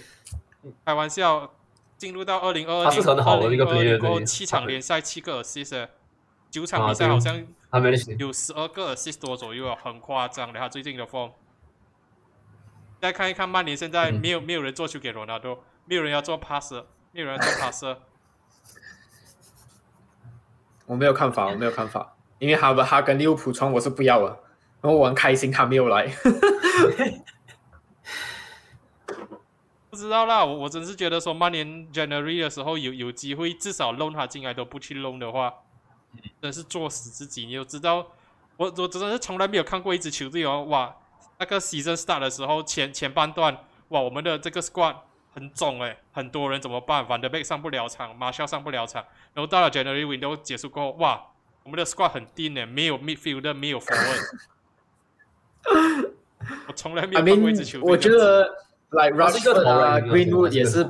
[0.86, 1.52] 开玩笑，
[1.98, 5.88] 进入到二零二二年，二零二零后七场联赛七个 assist，
[6.52, 7.46] 九场比赛好像
[8.20, 10.60] 有十二个 assist 多左右啊，很夸张的。
[10.60, 11.32] 他最近的 form，
[13.02, 16.74] 再看一看曼联现在没有没有人做球给罗纳多，没有人要做 pass。
[17.16, 17.96] 没有人做卡斯，
[20.86, 24.40] 我没有看法，我没有看法，因为哈哈跟利物浦穿我是不要了，
[24.82, 26.08] 然后我很开心他没有来。
[29.90, 35.54] 不知道啦，我我真是觉得说曼联 January 的时候有有机会至少弄他进来都不去弄的话，
[36.42, 37.46] 真是作死自己。
[37.46, 38.06] 你就知道，
[38.58, 40.94] 我我真的是从来没有看过一支球队哦，哇，
[41.40, 43.58] 那个 season start 的时候前前半段，
[43.88, 44.98] 哇，我们的这个 squad。
[45.36, 47.06] 很重哎，很多人怎么办？
[47.06, 51.22] 范德贝上不了场，马肖上不了场，然后到了 January window 结束过后，哇，
[51.64, 54.22] 我们的 squad 很低呢，没有 midfield，没有 forward。
[56.68, 57.90] 我从来没有看过一支球队。
[57.90, 58.44] 我觉得
[58.92, 60.90] ，like Rashford 啊，Greenwood 也是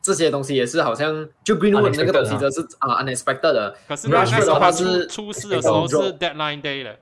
[0.00, 3.76] 这些东西也是好像就 Greenwood 那个东西都是啊 unexpected 的。
[3.88, 6.94] 可是 Rashford 的话是出事的时候是 deadline day 了，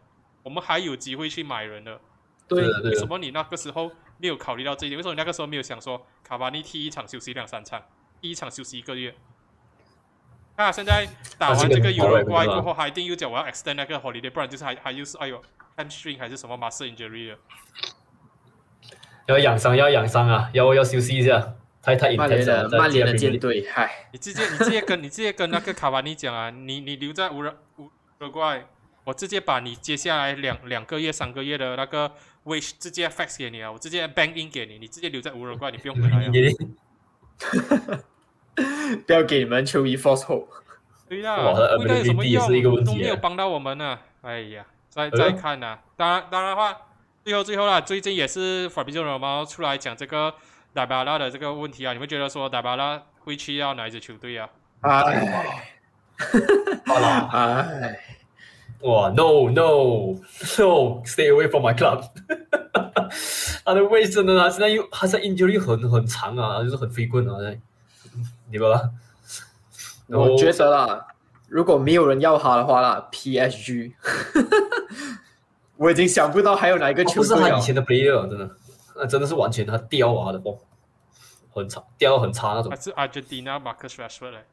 [0.42, 2.00] 我们还有机会去买人的。
[2.48, 3.90] 对，为什么你那个时候
[4.20, 4.98] 没有考虑到这一点？
[4.98, 7.82] 为什么那个时候没有想说卡巴尼踢一场休息两三场，
[8.20, 9.14] 第一场休息一个月？
[10.56, 11.08] 那现在
[11.38, 15.40] 打完这个 Euro 过后，还一定又讲我要 extend 那个 holiday，不然就是还还又是哎呦
[15.74, 17.38] hamstring 还是什么 muscle injury 了。
[19.26, 20.50] 要养伤，要养伤啊！
[20.52, 22.68] 要要休息一下，太太 intense 了。
[22.78, 24.08] 曼联的舰队，嗨！
[24.12, 27.90] 你直接你直接跟 你直接跟那个卡巴尼讲啊，你你留在乌拉乌
[28.20, 28.66] 乌怪，
[29.04, 32.12] 我直接把你接下来两两个月、三个月的那个。
[32.43, 33.70] 我直接 fax 给你啊！
[33.70, 36.32] 我直接 bank in 给你，你直接留在无人怪，你不用回来啊！
[39.07, 40.49] 不要给你们球衣 false hope。
[41.09, 41.36] 对呀，
[41.78, 42.82] 应该有什么用？
[42.84, 43.99] 都没有帮到我们呢。
[44.22, 45.78] 哎呀，再再看呐！
[45.97, 46.76] 当然，当然话，
[47.24, 50.34] 最后最后啦，最近也是法比奥罗猫出来讲这个
[50.72, 51.93] 达巴拉的这个问题啊。
[51.93, 54.49] 你们觉得说达巴拉会去到哪一支球队啊？
[54.80, 55.74] 哎，
[56.86, 58.01] 好了，哎。
[58.82, 60.14] 哇，no no
[60.58, 62.02] no，stay away from my club。
[63.64, 64.48] 他的位置呢？
[64.50, 67.36] 现在又他在 injury 很很长啊，就是很飞棍啊，
[68.50, 68.90] 对吧？
[70.08, 71.06] 我觉得啦，
[71.48, 73.92] 如果没有人要他的话啦，PSG，
[75.76, 77.16] 我已经想不到还有哪一个球队。
[77.16, 78.50] 不是他以前的 player，真的，
[78.96, 80.58] 那真的是完全他掉啊的波，
[81.52, 82.70] 很差，掉很差那种。
[82.70, 84.44] 还是 Argentina Marcus Rashford 嘞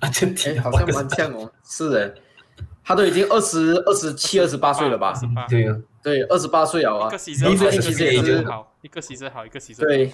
[0.00, 2.14] ？Argentina 好像蛮像哦，是的。
[2.88, 5.12] 他都已经二十二十七、二十八岁了吧？
[5.46, 7.06] 对呀，对，二十八岁了啊！
[7.06, 10.10] 一个牺牲好，其实也是好，一个牺牲好，一个牺牲对，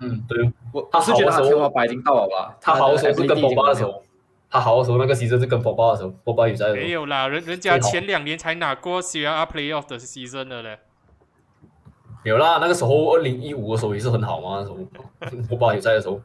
[0.00, 0.52] 嗯，对。
[0.70, 2.54] 我我是觉得他天花板已经到了吧？
[2.60, 4.02] 他好的时候是跟波巴的时候，
[4.50, 6.70] 他好的时候那个牺牲是跟波巴的时候，波巴也在。
[6.74, 10.80] 没有啦，人人家前两年才拿过 C R Playoff 的牺牲的嘞。
[12.24, 16.20] 有啦，那个时候二零一五的时候也是很好嘛，那时候波巴也在的时候。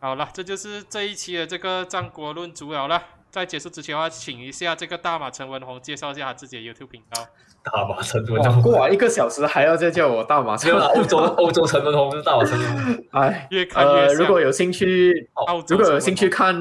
[0.00, 3.02] 好了，这就是这一期的这个战国论足了了。
[3.34, 7.26] 在结束之前的话，请一下这个大马陈文宏介绍一下他自己的 YouTube 频道。
[7.64, 10.70] 大马陈文宏，过完一个小时还要再叫我大马陈？
[10.72, 13.04] 欧洲欧洲陈文宏是大马陈文宏。
[13.10, 15.28] 哎，越看越如果有兴趣，
[15.68, 16.54] 如果有兴趣看，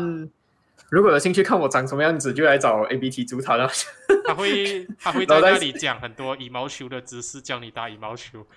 [0.89, 3.69] 如果有兴趣看我长什么样子，就来找 ABT 主他了。
[4.25, 8.47] 他会他会在那里讲很多羽毛球的知识，教你打羽毛球。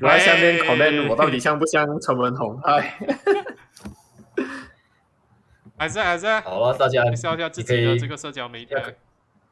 [0.00, 2.58] 来下面 comment 我到底像不像陈文宏？
[2.64, 2.98] 哎。
[5.76, 8.74] 还是还是好了，大家介绍一下自己的这个社交媒体，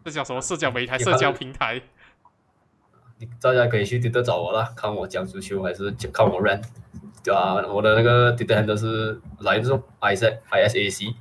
[0.04, 0.98] 这叫什么社交媒体？
[0.98, 1.82] 社交平台。
[3.40, 6.60] 大家可以去 Twitter 找我啦，看我讲足球还是看我 run，
[7.22, 7.54] 对吧？
[7.68, 11.14] 我的那个 Twitter handle 是来自 Isaac I S A C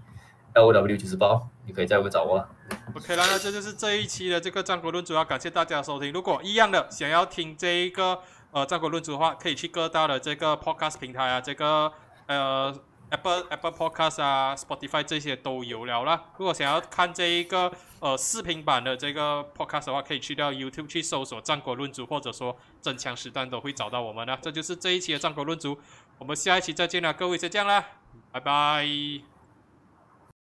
[0.53, 2.49] L O W 九十八，你可以在我找我啊。
[2.95, 6.11] OK 了，那这就是这一期的这个战国论主要感谢大家的收听。
[6.11, 8.19] 如果一样的想要听这一个
[8.51, 11.91] 呃战国论主的话，可以去各大的这个 Podcast 平台啊，这个
[12.25, 12.73] 呃
[13.11, 16.23] Apple Apple Podcast 啊，Spotify 这些都有了啦。
[16.37, 24.37] 如果想要看这一个呃视频版的这个 Podcast 的话，可以去到 YouTube 去搜索战国论足，或者说真枪实弹都会找到我们的。
[24.41, 25.77] 这就是这一期的战国论足，
[26.17, 27.85] 我们下一期再见啦，各位，再见啦，
[28.31, 29.30] 拜拜。